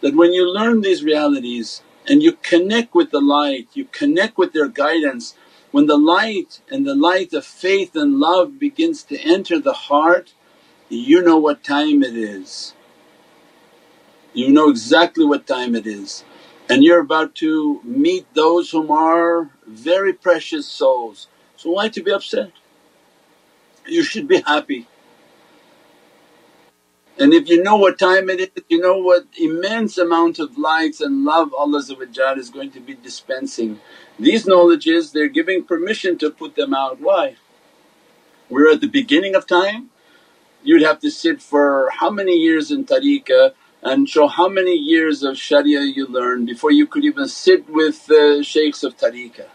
that 0.00 0.16
when 0.16 0.32
you 0.32 0.48
learn 0.50 0.80
these 0.80 1.04
realities 1.04 1.82
and 2.08 2.22
you 2.22 2.32
connect 2.32 2.94
with 2.94 3.10
the 3.10 3.20
light, 3.20 3.68
you 3.74 3.86
connect 3.86 4.38
with 4.38 4.52
their 4.52 4.68
guidance, 4.68 5.34
when 5.72 5.86
the 5.86 5.98
light 5.98 6.60
and 6.70 6.86
the 6.86 6.94
light 6.94 7.32
of 7.34 7.44
faith 7.44 7.96
and 7.96 8.18
love 8.18 8.58
begins 8.58 9.02
to 9.02 9.18
enter 9.20 9.58
the 9.58 9.72
heart 9.72 10.32
you 10.88 11.22
know 11.22 11.38
what 11.38 11.64
time 11.64 12.02
it 12.02 12.16
is 12.16 12.74
you 14.34 14.50
know 14.50 14.68
exactly 14.70 15.24
what 15.24 15.46
time 15.46 15.74
it 15.74 15.86
is 15.86 16.24
and 16.68 16.82
you're 16.84 17.00
about 17.00 17.34
to 17.36 17.80
meet 17.84 18.26
those 18.34 18.70
whom 18.70 18.90
are 18.90 19.50
very 19.66 20.12
precious 20.12 20.66
souls. 20.66 21.28
So 21.56 21.70
why 21.70 21.88
to 21.88 22.02
be 22.02 22.12
upset? 22.12 22.52
You 23.86 24.02
should 24.02 24.26
be 24.26 24.40
happy. 24.40 24.88
And 27.18 27.32
if 27.32 27.48
you 27.48 27.62
know 27.62 27.76
what 27.76 27.98
time 27.98 28.28
it 28.28 28.40
is, 28.40 28.50
you 28.68 28.78
know 28.78 28.98
what 28.98 29.24
immense 29.38 29.96
amount 29.96 30.38
of 30.38 30.58
lights 30.58 31.00
and 31.00 31.24
love 31.24 31.54
Allah 31.54 31.78
is 31.78 32.50
going 32.50 32.72
to 32.72 32.80
be 32.80 32.94
dispensing. 32.94 33.80
These 34.18 34.46
knowledges 34.46 35.12
they're 35.12 35.28
giving 35.28 35.64
permission 35.64 36.18
to 36.18 36.30
put 36.30 36.56
them 36.56 36.74
out. 36.74 37.00
Why? 37.00 37.36
We're 38.50 38.72
at 38.72 38.80
the 38.80 38.88
beginning 38.88 39.34
of 39.34 39.46
time, 39.46 39.90
you'd 40.62 40.82
have 40.82 41.00
to 41.00 41.10
sit 41.10 41.42
for 41.42 41.90
how 41.92 42.10
many 42.10 42.32
years 42.32 42.70
in 42.70 42.84
tariqah 42.84 43.52
and 43.82 44.08
show 44.08 44.26
how 44.26 44.48
many 44.48 44.74
years 44.74 45.22
of 45.22 45.38
sharia 45.38 45.80
you 45.80 46.06
learned 46.06 46.46
before 46.46 46.72
you 46.72 46.86
could 46.86 47.04
even 47.04 47.28
sit 47.28 47.68
with 47.68 48.06
the 48.06 48.42
shaykhs 48.44 48.82
of 48.82 48.96
tariqah. 48.96 49.48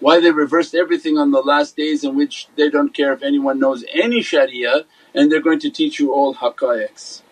Why 0.00 0.20
they 0.20 0.30
reversed 0.30 0.74
everything 0.74 1.18
on 1.18 1.32
the 1.32 1.40
last 1.40 1.76
days 1.76 2.04
in 2.04 2.16
which 2.16 2.48
they 2.56 2.70
don't 2.70 2.94
care 2.94 3.12
if 3.12 3.22
anyone 3.22 3.58
knows 3.58 3.84
any 3.92 4.22
sharia 4.22 4.84
and 5.14 5.30
they're 5.30 5.40
going 5.40 5.60
to 5.60 5.70
teach 5.70 5.98
you 5.98 6.12
all 6.12 6.34
haqqaiqs. 6.34 7.22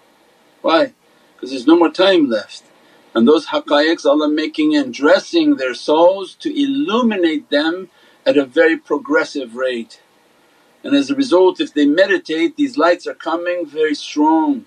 Why? 0.63 0.95
Because 1.35 1.51
there's 1.51 1.67
no 1.67 1.79
more 1.79 1.91
time 1.91 2.29
left 2.29 2.65
and 3.17 3.27
those 3.27 3.47
haqqaiqs 3.47 4.05
Allah 4.05 4.29
making 4.29 4.77
and 4.77 4.93
dressing 4.93 5.57
their 5.57 5.73
souls 5.73 6.35
to 6.35 6.51
illuminate 6.55 7.49
them 7.49 7.89
at 8.27 8.37
a 8.37 8.45
very 8.45 8.77
progressive 8.77 9.57
rate. 9.57 10.03
And 10.87 10.95
as 10.95 11.11
a 11.11 11.17
result 11.17 11.61
if 11.61 11.75
they 11.75 11.85
meditate 11.85 12.55
these 12.55 12.79
lights 12.79 13.09
are 13.09 13.15
coming 13.31 13.67
very 13.67 13.97
strong. 13.97 14.67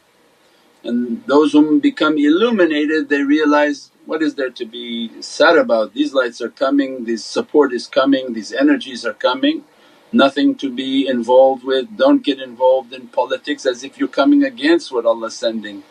And 0.84 1.26
those 1.28 1.54
whom 1.54 1.80
become 1.80 2.18
illuminated 2.18 3.08
they 3.08 3.22
realize 3.22 3.92
what 4.06 4.22
is 4.22 4.36
there 4.36 4.50
to 4.50 4.66
be 4.66 5.22
sad 5.22 5.56
about, 5.58 5.94
these 5.94 6.14
lights 6.14 6.42
are 6.42 6.50
coming, 6.50 7.06
this 7.06 7.24
support 7.24 7.72
is 7.72 7.88
coming, 7.88 8.34
these 8.34 8.52
energies 8.52 9.06
are 9.06 9.14
coming, 9.14 9.64
nothing 10.12 10.56
to 10.56 10.70
be 10.70 11.08
involved 11.08 11.64
with, 11.64 11.96
don't 11.96 12.26
get 12.26 12.42
involved 12.42 12.92
in 12.92 13.08
politics 13.08 13.66
as 13.66 13.86
if 13.86 13.98
you're 13.98 14.10
coming 14.22 14.44
against 14.44 14.92
what 14.92 15.06
Allah's 15.06 15.38
sending. 15.38 15.84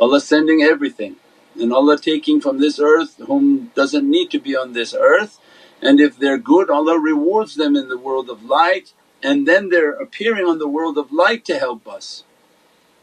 Allah's 0.00 0.26
sending 0.26 0.62
everything. 0.62 1.14
And 1.60 1.72
Allah 1.72 1.96
taking 1.96 2.40
from 2.40 2.58
this 2.58 2.80
earth 2.80 3.18
whom 3.18 3.70
doesn't 3.76 4.10
need 4.10 4.32
to 4.32 4.40
be 4.40 4.56
on 4.56 4.72
this 4.72 4.94
earth. 4.98 5.38
And 5.80 6.00
if 6.00 6.18
they're 6.18 6.38
good 6.38 6.70
Allah 6.70 6.98
rewards 6.98 7.54
them 7.54 7.76
in 7.76 7.88
the 7.88 7.98
world 7.98 8.28
of 8.30 8.44
light 8.44 8.94
and 9.22 9.46
then 9.48 9.68
they're 9.70 9.92
appearing 9.92 10.46
on 10.46 10.58
the 10.58 10.68
world 10.68 10.98
of 10.98 11.12
light 11.12 11.44
to 11.46 11.58
help 11.58 11.86
us 11.88 12.24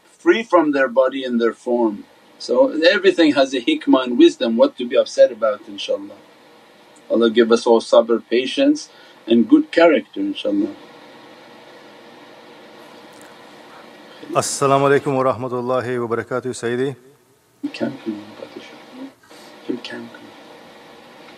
free 0.04 0.42
from 0.42 0.72
their 0.72 0.88
body 0.88 1.24
and 1.24 1.40
their 1.40 1.52
form. 1.52 2.04
So 2.38 2.70
everything 2.82 3.34
has 3.34 3.54
a 3.54 3.60
hikmah 3.60 4.04
and 4.04 4.18
wisdom 4.18 4.56
what 4.56 4.76
to 4.78 4.88
be 4.88 4.96
upset 4.96 5.32
about 5.32 5.64
inshaAllah. 5.66 6.16
Allah 7.10 7.30
give 7.30 7.52
us 7.52 7.66
all 7.66 7.80
sabr, 7.80 8.22
patience 8.28 8.90
and 9.26 9.48
good 9.48 9.70
character 9.72 10.20
inshaAllah. 10.20 10.74
As-salamu 14.36 14.88
alaykum 14.90 15.16
wa 15.16 15.24
rahmatullahi 15.32 16.00
wa 16.08 16.16
barakatuh 16.16 16.52
Sayyidi. 16.52 16.96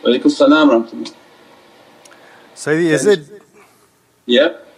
Walaykum 0.03 0.31
salam 0.31 0.69
wa 0.69 0.75
rahmatullah. 0.81 1.15
Sayyidi 2.55 2.87
is 2.91 3.07
it 3.07 3.43
Yep. 4.27 4.70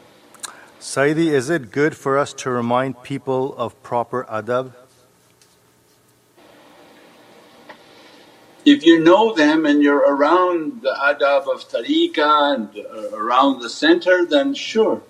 Sayyidi, 0.82 1.28
is 1.28 1.48
it 1.48 1.70
good 1.70 1.96
for 1.96 2.18
us 2.18 2.32
to 2.34 2.50
remind 2.50 3.04
people 3.04 3.54
of 3.56 3.80
proper 3.84 4.24
adab? 4.24 4.72
If 8.64 8.84
you 8.84 8.98
know 8.98 9.32
them 9.32 9.64
and 9.64 9.80
you're 9.80 10.00
around 10.00 10.82
the 10.82 10.90
adab 10.90 11.46
of 11.46 11.68
tariqah 11.68 12.54
and 12.54 12.68
uh, 12.76 13.16
around 13.16 13.60
the 13.60 13.70
center 13.70 14.26
then 14.26 14.54
sure. 14.54 15.00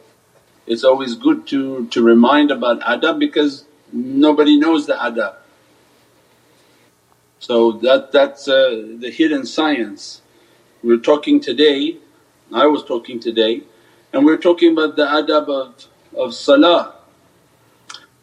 It's 0.66 0.84
always 0.84 1.14
good 1.14 1.46
to, 1.46 1.86
to 1.86 2.02
remind 2.02 2.50
about 2.50 2.80
adab 2.82 3.18
because 3.18 3.64
nobody 3.94 4.58
knows 4.58 4.86
the 4.86 4.92
adab. 4.92 5.36
So 7.38 7.72
that, 7.80 8.12
that's 8.12 8.46
uh, 8.46 8.96
the 8.98 9.10
hidden 9.10 9.46
science. 9.46 10.20
We're 10.82 10.98
talking 10.98 11.40
today, 11.40 11.96
I 12.52 12.66
was 12.66 12.84
talking 12.84 13.18
today 13.18 13.62
and 14.12 14.24
we're 14.26 14.38
talking 14.38 14.72
about 14.72 14.96
the 14.96 15.04
adab 15.06 15.48
of, 15.48 15.86
of 16.16 16.34
salah. 16.34 16.94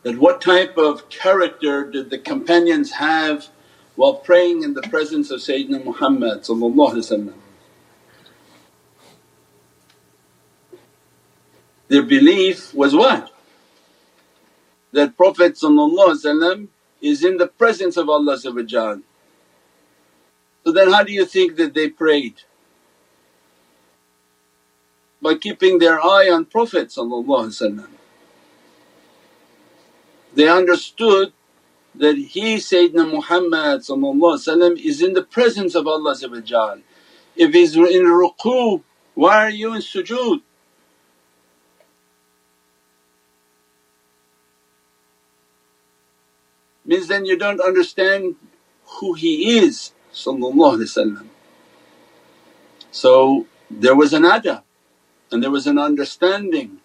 That 0.03 0.17
what 0.17 0.41
type 0.41 0.77
of 0.77 1.10
character 1.10 1.89
did 1.89 2.10
the 2.10 2.19
companions 2.19 2.91
have 2.93 3.48
while 3.96 4.15
praying 4.15 4.63
in 4.63 4.74
the 4.74 4.81
presence 4.84 5.31
of 5.31 5.39
Sayyidina 5.41 5.84
Muhammad 5.84 6.46
Their 11.89 12.03
belief 12.03 12.74
was 12.74 12.96
what? 12.96 13.31
That 14.93 15.17
Prophet 15.17 15.58
is 17.01 17.24
in 17.24 17.38
the 17.38 17.48
presence 17.48 17.98
of 17.98 18.10
Allah 18.10 18.38
So 18.38 19.01
then 20.74 20.91
how 20.91 21.03
do 21.03 21.12
you 21.13 21.25
think 21.25 21.58
that 21.58 21.74
they 21.74 21.89
prayed? 21.89 22.36
By 25.29 25.36
keeping 25.36 25.77
their 25.77 26.00
eye 26.03 26.27
on 26.31 26.45
Prophet 26.45 26.91
They 30.33 30.50
understood 30.50 31.33
that 31.95 32.17
he 32.17 32.55
Sayyidina 32.55 33.12
Muhammad 33.12 33.81
is 34.79 35.03
in 35.03 35.13
the 35.13 35.24
presence 35.24 35.75
of 35.75 35.86
Allah 35.88 36.15
If 37.36 37.53
he's 37.53 37.75
in 37.75 38.05
ruku, 38.05 38.83
why 39.13 39.38
are 39.45 39.51
you 39.51 39.75
in 39.75 39.81
sujood? 39.81 40.41
means 46.86 47.07
then 47.07 47.25
you 47.25 47.38
don't 47.38 47.62
understand 47.62 48.36
who 48.86 49.13
he 49.13 49.59
is 49.59 49.93
So 52.91 53.45
there 53.69 53.95
was 53.95 54.13
an 54.13 54.24
adab 54.24 54.63
and 55.31 55.43
there 55.43 55.51
was 55.51 55.67
an 55.67 55.79
understanding. 55.79 56.79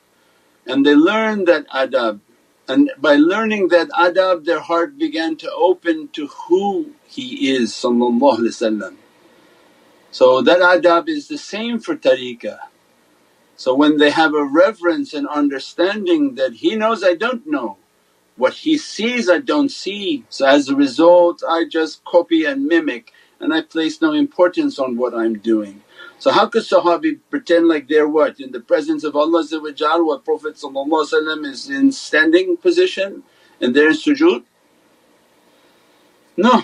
And 0.67 0.87
they 0.87 0.95
learned 0.97 1.49
that 1.49 1.69
adab. 1.71 2.21
And 2.69 2.91
by 2.99 3.17
learning 3.17 3.69
that 3.69 3.91
adab 3.91 4.45
their 4.47 4.61
heart 4.61 4.99
began 4.99 5.37
to 5.39 5.53
open 5.53 6.09
to 6.15 6.29
who 6.29 6.93
he 7.07 7.51
is 7.55 7.75
So 10.13 10.43
that 10.43 10.61
adab 10.61 11.09
is 11.09 11.29
the 11.29 11.39
same 11.39 11.81
for 11.81 11.97
tariqah. 11.97 12.61
So 13.57 13.75
when 13.75 13.99
they 13.99 14.11
have 14.11 14.35
a 14.35 14.45
reverence 14.45 15.15
and 15.15 15.29
understanding 15.29 16.37
that 16.37 16.55
he 16.55 16.77
knows 16.77 17.05
I 17.05 17.15
don't 17.15 17.47
know, 17.47 17.79
what 18.37 18.55
he 18.55 18.79
sees 18.79 19.31
I 19.31 19.41
don't 19.41 19.71
see. 19.71 20.25
So 20.31 20.47
as 20.49 20.69
a 20.69 20.77
result 20.77 21.43
I 21.49 21.67
just 21.71 22.05
copy 22.05 22.47
and 22.47 22.67
mimic. 22.67 23.13
And 23.41 23.55
I 23.55 23.63
place 23.63 24.03
no 24.03 24.13
importance 24.15 24.81
on 24.81 24.97
what 24.99 25.15
I'm 25.15 25.39
doing. 25.41 25.84
So 26.25 26.31
how 26.31 26.47
could 26.47 26.63
Sahabi 26.63 27.21
pretend 27.29 27.69
like 27.69 27.87
they're 27.87 28.09
what? 28.09 28.41
In 28.41 28.51
the 28.51 28.61
presence 28.61 29.05
of 29.05 29.15
Allah 29.15 29.45
what 29.45 30.25
Prophet 30.25 30.57
is 30.57 31.69
in 31.69 31.93
standing 31.93 32.57
position 32.57 33.25
and 33.61 33.77
they're 33.77 33.91
in 33.91 33.95
sujood? 33.95 34.45
No. 36.39 36.63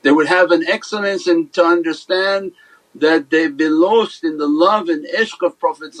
They 0.00 0.12
would 0.12 0.28
have 0.28 0.50
an 0.50 0.66
excellence 0.66 1.26
and 1.26 1.52
to 1.52 1.62
understand 1.62 2.52
that 2.94 3.28
they've 3.28 3.54
been 3.54 3.78
lost 3.78 4.24
in 4.24 4.38
the 4.38 4.48
love 4.48 4.88
and 4.88 5.04
ishq 5.04 5.42
of 5.42 5.58
Prophet 5.58 5.94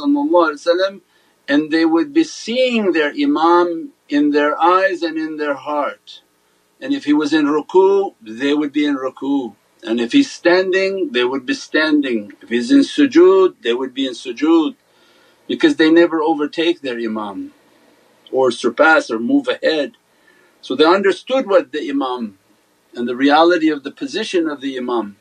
and 1.48 1.70
they 1.70 1.84
would 1.84 2.14
be 2.14 2.24
seeing 2.24 2.92
their 2.92 3.10
Imam 3.10 3.92
in 4.08 4.30
their 4.30 4.58
eyes 4.58 5.02
and 5.02 5.18
in 5.18 5.36
their 5.36 5.52
heart. 5.52 6.22
And 6.80 6.94
if 6.94 7.04
he 7.04 7.12
was 7.12 7.34
in 7.34 7.44
ruku, 7.44 8.14
they 8.22 8.54
would 8.54 8.72
be 8.72 8.86
in 8.86 8.96
ruku. 8.96 9.54
And 9.84 10.00
if 10.00 10.12
he's 10.12 10.30
standing, 10.30 11.12
they 11.12 11.24
would 11.24 11.46
be 11.46 11.54
standing. 11.54 12.32
If 12.42 12.50
he's 12.50 12.70
in 12.72 12.80
sujood, 12.80 13.56
they 13.62 13.74
would 13.74 13.94
be 13.94 14.06
in 14.06 14.14
sujood 14.14 14.76
because 15.48 15.76
they 15.76 15.90
never 15.90 16.22
overtake 16.22 16.82
their 16.82 16.98
Imam 16.98 17.52
or 18.32 18.50
surpass 18.52 19.10
or 19.10 19.18
move 19.20 19.48
ahead. 19.48 19.92
So 20.62 20.76
they 20.76 20.84
understood 20.86 21.46
what 21.48 21.72
the 21.72 21.90
Imam 21.90 22.38
and 22.94 23.08
the 23.08 23.16
reality 23.16 23.70
of 23.70 23.84
the 23.84 23.92
position 23.92 24.48
of 24.48 24.60
the 24.62 24.78
Imam. 24.78 25.16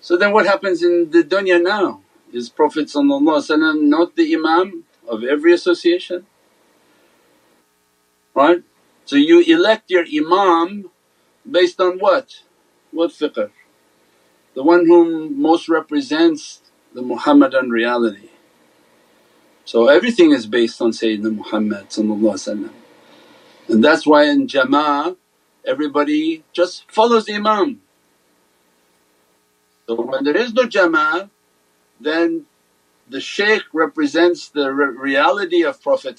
So 0.00 0.16
then 0.16 0.32
what 0.32 0.46
happens 0.46 0.82
in 0.82 1.10
the 1.10 1.24
dunya 1.24 1.62
now? 1.62 2.02
Is 2.32 2.48
Prophet 2.50 2.90
not 2.94 4.16
the 4.16 4.34
Imam 4.36 4.84
of 5.08 5.24
every 5.24 5.52
association? 5.54 6.18
right? 8.34 8.62
So 9.06 9.16
you 9.16 9.42
elect 9.42 9.90
your 9.90 10.06
imam 10.06 10.90
based 11.50 11.80
on 11.80 11.98
what? 11.98 12.42
Fiqh? 12.94 13.50
The 14.54 14.62
one 14.62 14.86
whom 14.86 15.40
most 15.40 15.68
represents 15.68 16.62
the 16.94 17.02
Muhammadan 17.02 17.70
reality. 17.70 18.30
So 19.64 19.88
everything 19.88 20.32
is 20.32 20.46
based 20.46 20.82
on 20.82 20.92
Sayyidina 20.92 21.36
Muhammad 21.36 21.88
and 23.68 23.84
that's 23.84 24.06
why 24.06 24.24
in 24.26 24.46
jama'ah 24.48 25.16
everybody 25.66 26.44
just 26.52 26.90
follows 26.90 27.26
the 27.26 27.34
imam. 27.34 27.82
So 29.88 30.00
when 30.02 30.24
there 30.24 30.36
is 30.36 30.52
no 30.54 30.64
jama'ah 30.64 31.30
then 32.00 32.46
the 33.08 33.20
shaykh 33.20 33.64
represents 33.72 34.48
the 34.50 34.72
re- 34.72 34.96
reality 34.96 35.62
of 35.64 35.82
Prophet 35.82 36.16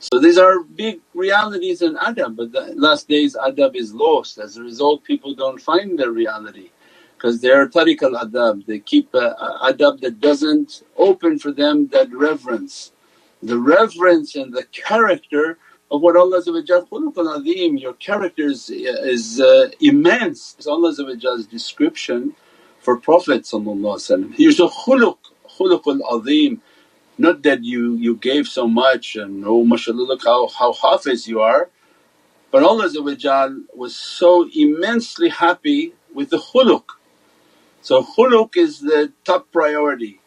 so 0.00 0.20
these 0.20 0.38
are 0.38 0.60
big 0.64 1.00
realities 1.14 1.82
in 1.82 1.96
adab 1.96 2.36
but 2.36 2.52
the 2.52 2.74
last 2.76 3.08
days 3.08 3.36
adab 3.36 3.76
is 3.76 3.94
lost 3.94 4.38
as 4.38 4.56
a 4.58 4.62
result 4.62 5.04
people 5.04 5.34
don't 5.34 5.60
find 5.62 5.98
their 5.98 6.12
reality 6.12 6.70
because 7.20 7.42
they're 7.42 7.68
tariq 7.68 8.02
al-adab, 8.02 8.64
they 8.66 8.78
keep 8.78 9.14
a, 9.14 9.18
a 9.18 9.74
adab 9.74 10.00
that 10.00 10.20
doesn't 10.20 10.82
open 10.96 11.38
for 11.38 11.52
them 11.52 11.88
that 11.88 12.10
reverence. 12.14 12.92
The 13.42 13.58
reverence 13.58 14.36
and 14.36 14.54
the 14.54 14.64
character 14.72 15.58
of 15.90 16.00
what 16.00 16.16
Allah 16.16 16.42
khuluqul 16.42 17.36
azim, 17.38 17.76
your 17.76 17.92
character 17.94 18.44
is, 18.44 18.70
is 18.70 19.40
uh, 19.40 19.70
immense. 19.80 20.56
It's 20.58 20.66
Allah's 20.66 21.46
description 21.46 22.34
for 22.80 22.96
Prophet 22.98 23.46
Here's 23.46 24.60
a 24.60 24.68
khuluq, 24.68 25.18
khuluqul 25.58 26.00
azim 26.10 26.62
not 27.20 27.44
that 27.44 27.64
you, 27.64 27.96
you 27.96 28.16
gave 28.16 28.48
so 28.48 28.68
much 28.68 29.16
and 29.16 29.44
oh 29.46 29.64
mashallah 29.64 30.02
look 30.12 30.24
how, 30.24 30.48
how 30.48 30.72
hafiz 30.72 31.28
you 31.28 31.40
are 31.40 31.68
but 32.50 32.62
Allah 32.64 32.88
was 33.74 33.96
so 33.96 34.48
immensely 34.56 35.28
happy 35.28 35.94
with 36.14 36.30
the 36.30 36.38
khuluq. 36.38 36.84
So 37.82 38.02
khuluq 38.02 38.56
is 38.56 38.80
the 38.80 39.12
top 39.24 39.52
priority 39.52 40.20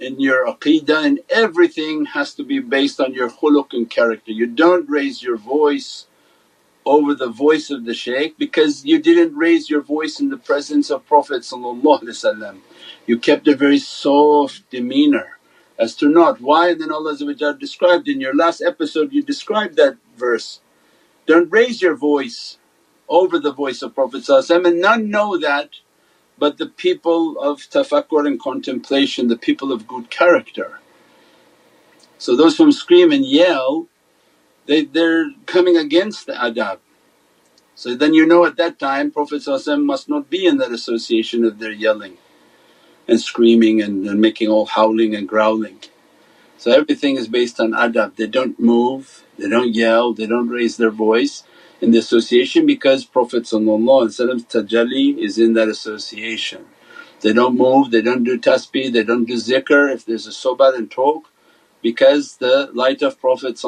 in 0.00 0.20
your 0.20 0.46
aqeedah 0.46 1.04
and 1.06 1.20
everything 1.30 2.06
has 2.06 2.34
to 2.34 2.44
be 2.44 2.60
based 2.60 3.00
on 3.00 3.14
your 3.14 3.30
khuluq 3.30 3.72
and 3.74 3.90
character. 3.90 4.32
You 4.32 4.46
don't 4.46 4.88
raise 4.88 5.22
your 5.22 5.36
voice 5.36 6.06
over 6.86 7.14
the 7.14 7.28
voice 7.30 7.70
of 7.70 7.84
the 7.86 7.94
shaykh 7.94 8.38
because 8.38 8.84
you 8.84 9.00
didn't 9.00 9.36
raise 9.36 9.70
your 9.70 9.82
voice 9.82 10.20
in 10.20 10.30
the 10.30 10.38
presence 10.38 10.90
of 10.90 11.06
Prophet 11.06 11.44
you 13.06 13.18
kept 13.18 13.48
a 13.48 13.56
very 13.56 13.78
soft 13.78 14.68
demeanour 14.70 15.38
as 15.78 15.94
to 15.96 16.08
not. 16.08 16.40
Why? 16.40 16.74
Then 16.74 16.92
Allah 16.92 17.16
described 17.58 18.08
in 18.08 18.20
your 18.20 18.34
last 18.34 18.62
episode 18.62 19.12
you 19.12 19.22
described 19.22 19.76
that 19.76 19.96
verse, 20.16 20.60
don't 21.26 21.50
raise 21.52 21.82
your 21.82 21.96
voice 21.96 22.58
over 23.08 23.38
the 23.38 23.52
voice 23.52 23.82
of 23.82 23.94
Prophet 23.94 24.28
and 24.28 24.80
none 24.80 25.10
know 25.10 25.38
that 25.38 25.70
but 26.38 26.58
the 26.58 26.66
people 26.66 27.38
of 27.40 27.60
tafakkur 27.62 28.26
and 28.26 28.40
contemplation, 28.40 29.28
the 29.28 29.38
people 29.38 29.72
of 29.72 29.86
good 29.88 30.10
character. 30.10 30.80
So 32.18 32.36
those 32.36 32.58
whom 32.58 32.72
scream 32.72 33.12
and 33.12 33.26
yell 33.26 33.88
they, 34.66 34.84
they're 34.86 35.30
coming 35.46 35.76
against 35.76 36.26
the 36.26 36.34
adab. 36.34 36.78
So 37.76 37.94
then 37.96 38.14
you 38.14 38.26
know 38.26 38.46
at 38.46 38.56
that 38.58 38.78
time 38.78 39.10
Prophet 39.12 39.42
must 39.84 40.08
not 40.08 40.30
be 40.30 40.46
in 40.46 40.58
that 40.58 40.72
association 40.72 41.44
of 41.44 41.58
their 41.60 41.72
yelling 41.72 42.18
and 43.08 43.20
screaming 43.20 43.82
and, 43.82 44.06
and 44.06 44.20
making 44.20 44.48
all 44.48 44.66
howling 44.66 45.14
and 45.16 45.28
growling. 45.28 45.80
So 46.58 46.72
everything 46.72 47.16
is 47.16 47.28
based 47.28 47.60
on 47.60 47.72
adab, 47.72 48.16
they 48.16 48.28
don't 48.28 48.60
move, 48.60 49.24
they 49.38 49.48
don't 49.48 49.74
yell, 49.74 50.14
they 50.14 50.26
don't 50.26 50.48
raise 50.48 50.76
their 50.78 50.90
voice 50.90 51.44
in 51.80 51.92
the 51.92 51.98
association 51.98 52.66
because 52.66 53.04
Prophet 53.04 53.44
tajalli 53.44 55.18
is 55.18 55.38
in 55.38 55.54
that 55.54 55.68
association. 55.68 56.66
They 57.22 57.32
don't 57.34 57.56
move, 57.58 57.90
they 57.92 58.02
don't 58.02 58.24
do 58.24 58.38
tasbih, 58.38 58.92
they 58.92 59.04
don't 59.04 59.26
do 59.26 59.34
zikr 59.36 59.94
if 59.94 60.06
there's 60.06 60.26
a 60.28 60.30
sohbat 60.30 60.76
and 60.76 60.90
talk 60.90 61.31
because 61.82 62.36
the 62.36 62.70
light 62.74 63.02
of 63.02 63.20
Prophet 63.20 63.58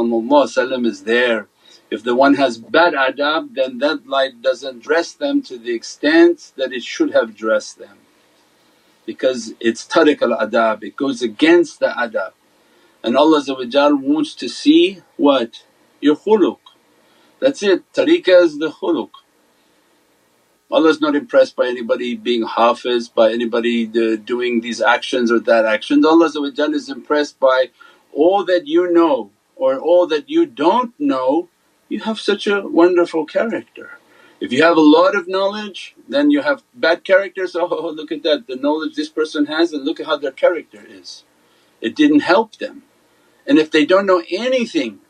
is 0.87 1.05
there. 1.05 1.49
If 1.91 2.03
the 2.05 2.15
one 2.17 2.35
has 2.35 2.59
bad 2.59 2.95
adab 2.95 3.55
then 3.55 3.79
that 3.79 4.07
light 4.07 4.43
doesn't 4.43 4.83
dress 4.83 5.13
them 5.13 5.43
to 5.43 5.59
the 5.59 5.75
extent 5.75 6.53
that 6.57 6.73
it 6.73 6.83
should 6.85 7.13
have 7.13 7.37
dressed 7.37 7.79
them 7.79 7.99
because 9.07 9.55
it's 9.61 9.87
tariq 9.87 10.23
al-adab, 10.23 10.83
it 10.83 10.97
goes 10.97 11.23
against 11.23 11.81
the 11.81 11.89
adab. 11.89 12.33
And 13.03 13.17
Allah 13.17 13.43
wants 13.97 14.35
to 14.37 14.49
see 14.49 15.03
what? 15.17 15.65
Your 16.01 16.17
khuluq. 16.17 16.59
That's 17.41 17.63
it, 17.63 17.93
tariqah 17.93 18.43
is 18.43 18.59
the 18.59 18.71
khuluq. 18.71 19.11
Allah's 20.71 21.01
not 21.01 21.15
impressed 21.15 21.57
by 21.57 21.69
anybody 21.69 22.17
being 22.17 22.43
hafiz, 22.43 23.09
by 23.09 23.33
anybody 23.33 23.87
uh, 23.87 24.17
doing 24.17 24.61
these 24.61 24.81
actions 24.81 25.31
or 25.31 25.39
that 25.41 25.65
actions. 25.65 26.05
Allah 26.05 26.31
is 26.75 26.89
impressed 26.89 27.39
by 27.39 27.71
all 28.17 28.45
that 28.47 28.67
you 28.69 28.93
know 28.93 29.31
or 29.57 29.79
all 29.81 30.07
that 30.09 30.31
you 30.31 30.47
don't 30.47 30.95
know, 31.01 31.49
you 31.89 32.01
have 32.01 32.21
such 32.21 32.47
a 32.49 32.63
wonderful 32.63 33.27
character. 33.27 33.93
If 34.41 34.53
you 34.53 34.63
have 34.65 34.77
a 34.79 34.83
lot 34.99 35.17
of 35.17 35.29
knowledge 35.29 35.97
then 36.09 36.31
you 36.31 36.43
have 36.43 36.65
bad 36.75 37.05
characters, 37.05 37.57
oh 37.61 37.91
look 37.97 38.13
at 38.13 38.25
that 38.25 38.47
the 38.49 38.57
knowledge 38.57 38.97
this 38.97 39.11
person 39.11 39.47
has 39.47 39.73
and 39.73 39.85
look 39.85 40.01
at 40.01 40.07
how 40.07 40.19
their 40.19 40.33
character 40.33 40.83
is. 40.89 41.25
It 41.81 41.97
didn't 41.97 42.21
help 42.21 42.57
them. 42.59 42.85
And 43.47 43.59
if 43.59 43.71
they 43.71 43.87
don't 43.87 44.07
know 44.07 44.23
anything 44.31 45.01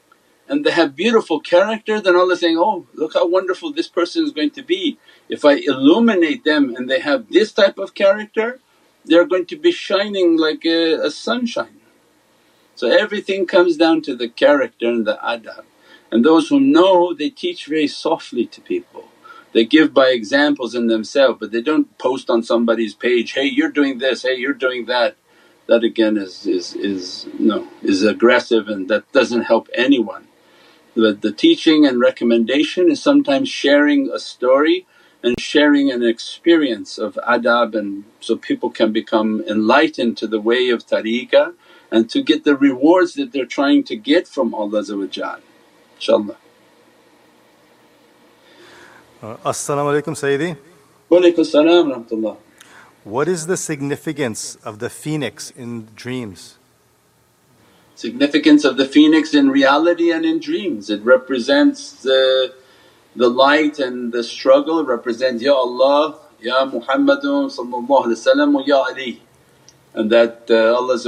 and 0.49 0.65
they 0.65 0.73
have 0.73 0.97
beautiful 0.97 1.41
character 1.41 2.01
then 2.01 2.17
Allah 2.17 2.37
saying, 2.37 2.59
oh 2.59 2.87
look 2.95 3.15
how 3.15 3.29
wonderful 3.29 3.73
this 3.73 3.89
person 3.89 4.25
is 4.25 4.33
going 4.33 4.53
to 4.53 4.63
be. 4.63 4.99
If 5.29 5.45
I 5.45 5.55
illuminate 5.55 6.45
them 6.45 6.75
and 6.77 6.91
they 6.91 7.01
have 7.01 7.31
this 7.31 7.53
type 7.53 7.79
of 7.79 7.95
character 7.95 8.61
they're 9.07 9.27
going 9.27 9.47
to 9.47 9.57
be 9.57 9.73
shining 9.73 10.39
like 10.39 10.65
a, 10.67 10.95
a 11.07 11.11
sunshine. 11.11 11.81
So 12.75 12.89
everything 12.89 13.47
comes 13.47 13.77
down 13.77 14.03
to 14.03 14.17
the 14.17 14.29
character 14.29 14.89
and 14.89 15.07
the 15.07 15.19
adab. 15.23 15.65
And 16.11 16.25
those 16.25 16.49
who 16.49 16.61
know 16.61 17.15
they 17.15 17.31
teach 17.31 17.67
very 17.67 17.89
softly 17.89 18.47
to 18.47 18.61
people. 18.61 19.07
They 19.53 19.65
give 19.65 19.95
by 19.95 20.09
examples 20.09 20.75
in 20.75 20.89
themselves 20.89 21.39
but 21.41 21.53
they 21.53 21.63
don't 21.63 21.97
post 21.99 22.29
on 22.31 22.43
somebody's 22.43 22.95
page, 22.95 23.33
hey 23.33 23.45
you're 23.47 23.71
doing 23.71 23.99
this, 23.99 24.23
hey 24.23 24.37
you're 24.37 24.53
doing 24.53 24.87
that. 24.87 25.17
That 25.67 25.85
again 25.85 26.17
is, 26.17 26.47
is, 26.47 26.75
is 26.75 27.27
no 27.39 27.69
is 27.83 28.03
aggressive 28.03 28.69
and 28.69 28.89
that 28.89 29.11
doesn't 29.13 29.45
help 29.45 29.69
anyone. 29.75 30.29
The, 30.95 31.13
the 31.13 31.33
teaching 31.33 31.87
and 31.87 32.01
recommendation 32.01 32.91
is 32.91 33.03
sometimes 33.03 33.49
sharing 33.49 34.11
a 34.11 34.19
story 34.19 34.87
and 35.23 35.41
sharing 35.41 35.91
an 35.91 36.05
experience 36.05 36.99
of 36.99 37.19
adab 37.27 37.75
and 37.75 38.05
so 38.21 38.37
people 38.37 38.71
can 38.71 38.93
become 38.93 39.43
enlightened 39.49 40.17
to 40.19 40.27
the 40.27 40.41
way 40.41 40.69
of 40.71 40.87
tariqah 40.87 41.55
and 41.95 42.11
to 42.11 42.23
get 42.23 42.43
the 42.43 42.57
rewards 42.57 43.15
that 43.15 43.33
they're 43.33 43.47
trying 43.47 43.85
to 43.85 43.95
get 43.95 44.27
from 44.27 44.53
Allah 44.53 44.83
inshaAllah. 44.83 46.37
Uh, 49.23 49.37
As-salamu 49.51 49.95
alaykum 49.95 50.15
Sayyidi. 50.23 50.59
Wa 51.09 51.21
alaykum 51.21 51.47
salam 51.47 51.93
rahmatullah. 51.93 52.37
What 53.05 53.29
is 53.29 53.47
the 53.47 53.57
significance 53.57 54.57
of 54.65 54.81
the 54.81 54.91
phoenix 54.91 55.51
in 55.51 55.87
dreams? 55.95 56.59
Significance 57.95 58.65
of 58.65 58.77
the 58.77 58.87
phoenix 58.87 59.33
in 59.33 59.51
reality 59.51 60.11
and 60.11 60.25
in 60.25 60.41
dreams. 60.41 60.91
It 60.91 61.01
represents 61.03 62.03
the, 62.03 62.55
the 63.15 63.29
light 63.29 63.79
and 63.79 64.13
the 64.13 64.25
struggle, 64.25 64.81
it 64.81 64.89
represents, 64.89 65.45
Ya 65.45 65.55
Allah, 65.55 66.19
Ya 66.41 66.67
Muhammadun 66.67 67.47
Ya 68.67 68.83
Ali 68.83 69.23
and 69.95 70.11
that 70.11 70.47
uh, 70.51 70.75
Allah 70.75 70.99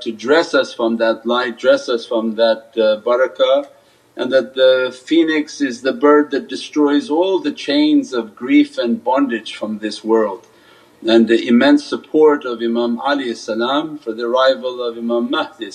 to 0.00 0.12
dress 0.12 0.54
us 0.54 0.72
from 0.72 0.96
that 0.96 1.26
light, 1.26 1.58
dress 1.58 1.88
us 1.88 2.06
from 2.06 2.36
that 2.36 2.72
uh, 2.76 3.00
barakah 3.02 3.68
and 4.16 4.32
that 4.32 4.54
the 4.54 4.96
phoenix 5.06 5.60
is 5.60 5.82
the 5.82 5.92
bird 5.92 6.30
that 6.30 6.48
destroys 6.48 7.08
all 7.10 7.38
the 7.38 7.52
chains 7.52 8.12
of 8.12 8.34
grief 8.34 8.76
and 8.76 9.04
bondage 9.04 9.54
from 9.54 9.78
this 9.78 10.02
world. 10.02 10.46
And 11.06 11.28
the 11.28 11.46
immense 11.46 11.86
support 11.86 12.44
of 12.44 12.60
Imam 12.60 12.98
Ali 13.00 13.32
for 13.34 14.12
the 14.12 14.26
arrival 14.26 14.82
of 14.82 14.98
Imam 14.98 15.30
Mahdi 15.30 15.70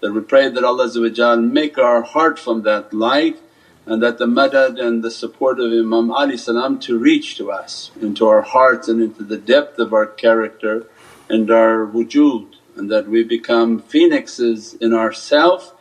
that 0.00 0.12
we 0.12 0.20
pray 0.20 0.48
that 0.48 0.64
Allah 0.64 1.36
make 1.38 1.78
our 1.78 2.02
heart 2.02 2.38
from 2.38 2.62
that 2.62 2.92
light 2.92 3.38
and 3.86 4.02
that 4.02 4.18
the 4.18 4.26
madad 4.26 4.78
and 4.78 5.02
the 5.02 5.10
support 5.10 5.58
of 5.58 5.72
Imam 5.72 6.10
Ali 6.10 6.36
to 6.36 6.98
reach 6.98 7.36
to 7.36 7.50
us 7.50 7.90
into 8.02 8.26
our 8.26 8.42
hearts 8.42 8.88
and 8.88 9.00
into 9.00 9.22
the 9.22 9.38
depth 9.38 9.78
of 9.78 9.94
our 9.94 10.06
character 10.06 10.86
and 11.28 11.50
our 11.50 11.86
wujud 11.86 12.46
and 12.76 12.90
that 12.90 13.08
we 13.08 13.24
become 13.24 13.80
phoenixes 13.80 14.74
in 14.74 14.94
ourself 14.94 15.74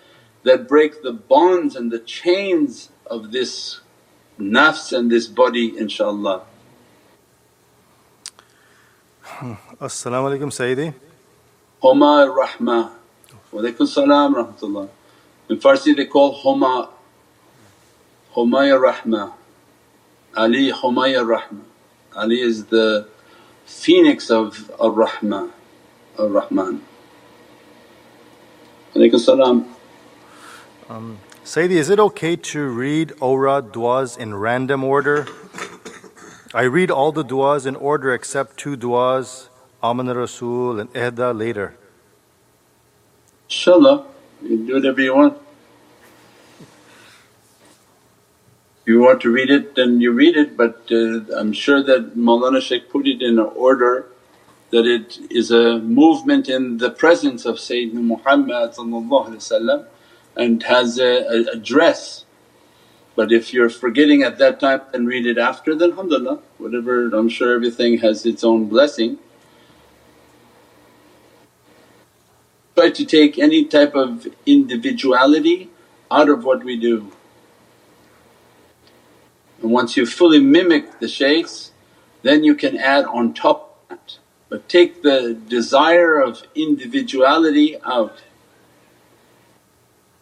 that 0.44 0.68
break 0.68 1.04
the 1.04 1.12
bonds 1.14 1.76
and 1.76 1.92
the 1.92 2.00
chains 2.00 2.90
of 3.06 3.32
this 3.32 3.82
nafs 4.40 4.98
and 4.98 5.12
this 5.12 5.28
body 5.28 5.72
inshaAllah. 5.72 6.44
Hmm. 9.22 9.54
As-salamu 9.80 10.38
alaykum 10.38 10.52
Sayyidi. 10.52 10.94
Homa 11.80 12.28
Rahma. 12.28 12.92
Wa 13.52 13.62
alaykum 13.62 13.88
salam 13.88 14.36
rahmatullah. 14.36 14.90
In 15.50 15.58
Farsi 15.58 15.96
they 15.96 16.06
call 16.06 16.32
Homa, 16.32 16.90
Homaya 18.34 18.80
Rahma. 18.80 19.34
Ali 20.36 20.72
Homaya 20.72 21.24
Rahma. 21.24 21.62
Ali 22.16 22.42
is 22.42 22.66
the 22.66 23.08
phoenix 23.68 24.32
of 24.32 24.72
Ar-Rahman, 24.80 25.52
Ar-Rahman. 26.18 26.82
Um, 30.90 31.20
Sayyidi, 31.44 31.72
is 31.72 31.90
it 31.90 32.00
okay 32.00 32.36
to 32.36 32.68
read 32.68 33.14
awrad 33.22 33.72
du'as 33.72 34.18
in 34.18 34.34
random 34.36 34.84
order? 34.84 35.28
I 36.54 36.64
read 36.64 36.90
all 36.90 37.12
the 37.12 37.24
du'as 37.24 37.68
in 37.68 37.76
order 37.76 38.14
except 38.14 38.58
two 38.58 38.78
du'as, 38.78 39.50
Aman 39.84 40.08
Rasul 40.08 40.80
and 40.80 40.92
Ihda 40.94 41.38
later. 41.38 41.78
Inshallah, 43.50 44.06
you 44.42 44.66
do 44.66 44.74
whatever 44.76 45.02
you 45.02 45.16
want. 45.16 45.38
If 46.60 46.68
you 48.88 49.02
want 49.02 49.20
to 49.22 49.30
read 49.30 49.50
it 49.52 49.76
then 49.76 50.00
you 50.00 50.12
read 50.14 50.38
it 50.38 50.56
but 50.56 50.82
uh, 50.92 51.20
I'm 51.38 51.52
sure 51.52 51.84
that 51.84 52.16
Mawlana 52.16 52.62
Shaykh 52.62 52.90
put 52.90 53.06
it 53.06 53.22
in 53.22 53.38
an 53.38 53.52
order 53.54 54.08
that 54.72 54.86
it 54.86 55.20
is 55.30 55.52
a 55.52 55.80
movement 55.80 56.48
in 56.50 56.78
the 56.78 56.90
presence 56.90 57.46
of 57.46 57.56
Sayyidina 57.56 58.02
Muhammad 58.02 58.74
and 60.36 60.64
has 60.64 61.00
a, 61.00 61.14
a 61.26 61.52
address. 61.54 62.26
But 63.16 63.32
if 63.32 63.54
you're 63.54 63.70
forgetting 63.70 64.24
at 64.24 64.38
that 64.38 64.60
time 64.60 64.82
and 64.94 65.08
read 65.08 65.26
it 65.26 65.38
after 65.38 65.76
then 65.76 65.92
alhamdulillah 65.92 66.40
whatever 66.58 67.10
I'm 67.10 67.30
sure 67.30 67.54
everything 67.56 67.98
has 68.00 68.26
its 68.26 68.44
own 68.44 68.66
blessing. 68.66 69.18
Try 72.76 72.92
to 72.92 73.06
take 73.06 73.38
any 73.38 73.66
type 73.66 73.96
of 73.96 74.28
individuality 74.46 75.72
out 76.10 76.30
of 76.30 76.46
what 76.46 76.64
we 76.64 76.80
do 76.80 77.12
and 79.62 79.72
once 79.72 79.98
you 79.98 80.06
fully 80.06 80.40
mimic 80.40 81.00
the 81.00 81.08
shaykhs 81.08 81.72
then 82.24 82.44
you 82.44 82.56
can 82.56 82.78
add 82.78 83.06
on 83.06 83.34
top 83.34 83.80
of 83.90 83.98
that. 83.98 84.18
But 84.50 84.68
take 84.70 85.02
the 85.04 85.34
desire 85.34 86.20
of 86.20 86.44
individuality 86.56 87.78
out 87.84 88.24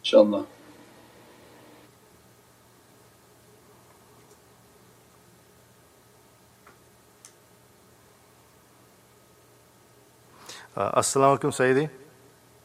inshaAllah. 0.04 0.46
Uh, 10.76 10.90
As-salamu 11.00 11.38
alaykum 11.38 11.52
Sayyidi. 11.52 11.88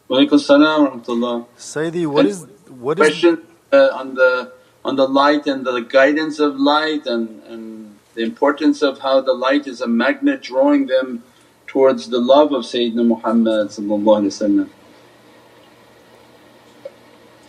Wa 0.10 0.18
alaykum 0.18 0.40
salam 0.40 0.84
wa 0.84 0.90
rahmatullah. 0.92 1.46
Sayyidi, 1.58 2.06
what 2.06 2.26
is 2.26 2.46
what 2.68 3.00
is 3.00 3.08
question 3.08 3.42
uh, 3.72 3.90
on 3.94 4.16
the 4.16 4.52
on 4.84 4.96
the 4.96 5.08
light 5.08 5.48
and 5.48 5.66
the 5.66 5.82
guidance 5.82 6.40
of 6.40 6.56
light 6.56 7.06
and, 7.06 7.44
and 7.44 7.98
the 8.16 8.24
importance 8.24 8.82
of 8.82 9.00
how 9.00 9.22
the 9.22 9.34
light 9.34 9.68
is 9.68 9.82
a 9.82 9.88
magnet 9.88 10.42
drawing 10.42 10.88
them 10.88 11.24
towards 11.68 12.10
the 12.10 12.20
love 12.20 12.52
of 12.52 12.64
Sayyidina 12.64 13.06
Muhammad 13.06 13.72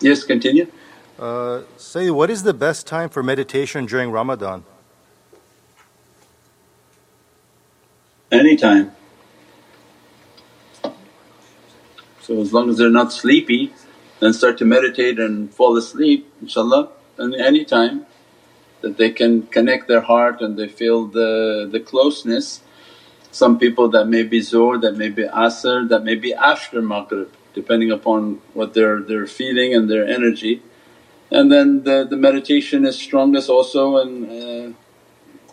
Yes, 0.01 0.25
continue. 0.25 0.66
Uh, 1.18 1.62
say, 1.77 2.11
what 2.11 2.31
is 2.31 2.42
the 2.42 2.55
best 2.55 2.87
time 2.87 3.09
for 3.09 3.23
meditation 3.23 3.87
during 3.87 4.11
Ramadan? 4.11 4.64
Anytime. 8.31 8.92
So 12.21 12.40
as 12.40 12.53
long 12.53 12.71
as 12.71 12.79
they're 12.79 12.90
not 12.90 13.12
sleepy 13.12 13.73
then 14.23 14.33
start 14.33 14.57
to 14.57 14.64
meditate 14.64 15.18
and 15.18 15.53
fall 15.53 15.77
asleep 15.77 16.33
inshaAllah 16.42 16.88
and 17.18 17.35
any 17.35 17.64
time 17.64 18.07
that 18.81 18.96
they 18.96 19.11
can 19.11 19.46
connect 19.46 19.88
their 19.88 20.01
heart 20.01 20.40
and 20.40 20.59
they 20.59 20.68
feel 20.68 21.07
the, 21.07 21.68
the 21.70 21.81
closeness. 21.81 22.61
Some 23.31 23.59
people 23.59 23.88
that 23.90 24.07
may 24.07 24.25
be 24.25 24.40
Zuhr, 24.40 24.81
that 24.83 24.96
may 24.96 25.09
be 25.09 25.25
Asr, 25.25 25.88
that 25.88 26.05
may 26.05 26.16
be 26.16 26.35
after 26.35 26.83
Maghrib 26.83 27.33
depending 27.55 27.90
upon 27.90 28.40
what 28.55 28.75
they're, 28.75 29.01
they're 29.01 29.27
feeling 29.27 29.75
and 29.75 29.90
their 29.90 30.07
energy. 30.07 30.62
And 31.31 31.51
then 31.51 31.85
the, 31.85 32.07
the 32.09 32.16
meditation 32.16 32.85
is 32.85 32.98
strongest 32.98 33.48
also 33.48 33.98
in 33.98 34.25
uh, 34.25 34.72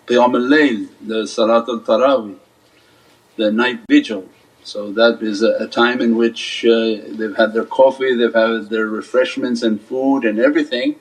Qiyam 0.05 0.33
al-Layl, 0.35 0.87
the 1.01 1.27
Salat 1.27 1.67
al-Tarawih, 1.67 2.37
the 3.37 3.51
night 3.51 3.79
vigil. 3.89 4.27
So 4.63 4.91
that 4.91 5.21
is 5.21 5.41
a, 5.41 5.63
a 5.63 5.67
time 5.67 6.01
in 6.01 6.15
which 6.15 6.65
uh, 6.65 6.97
they've 7.07 7.35
had 7.35 7.53
their 7.53 7.65
coffee, 7.65 8.15
they've 8.15 8.33
had 8.33 8.69
their 8.69 8.87
refreshments 8.87 9.63
and 9.63 9.79
food 9.79 10.25
and 10.25 10.39
everything. 10.39 10.95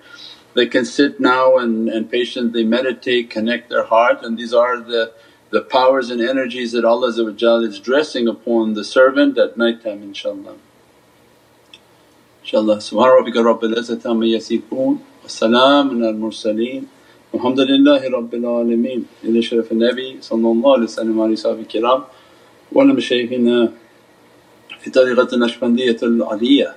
They 0.59 0.67
can 0.67 0.85
sit 0.85 1.21
now 1.21 1.57
and, 1.57 1.89
and 1.89 2.11
patiently 2.11 2.65
meditate, 2.65 3.31
connect 3.31 3.69
their 3.69 3.85
heart 3.85 4.25
and 4.25 4.37
these 4.37 4.53
are 4.53 4.81
the, 4.81 5.13
the 5.51 5.61
powers 5.61 6.11
and 6.11 6.21
energies 6.21 6.73
that 6.73 6.85
Allah 6.85 7.11
is 7.63 7.79
dressing 7.79 8.27
upon 8.27 8.75
the 8.75 8.83
servant 8.83 9.39
at 9.39 9.57
night 9.57 9.85
time 9.85 10.01
inshaAllah. 10.03 10.57
InshaAllah 12.45 12.79
Subhana 12.89 13.21
rabbika 13.21 13.41
rabbil 13.51 13.77
izzati 13.77 14.05
amma 14.11 14.25
yasifoon 14.25 14.99
wa 14.99 15.29
salaamun 15.29 16.05
al 16.05 16.15
mursaleen 16.15 16.89
walhamdulillahi 17.33 18.11
rabbil 18.11 18.43
alameen 18.43 19.05
ila 19.23 19.39
sharaf 19.39 19.71
nabi 19.71 20.19
sallallahu 20.19 20.75
alayhi 20.75 21.15
wa 21.15 21.45
sallam 21.45 21.67
kiram 21.67 22.05
wa 22.73 22.83
ala 22.83 22.95
mashaykhina 22.95 23.73
fi 24.81 24.91
tariqati 24.91 25.39
naqshbandiyat 25.39 26.03
al 26.03 26.19
aliyah 26.35 26.75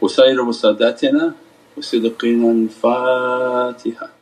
wa 0.00 0.08
sayyidu 0.08 0.48
sadatina 0.64 1.34
وصدق 1.76 2.24
الفاتحه 2.24 4.19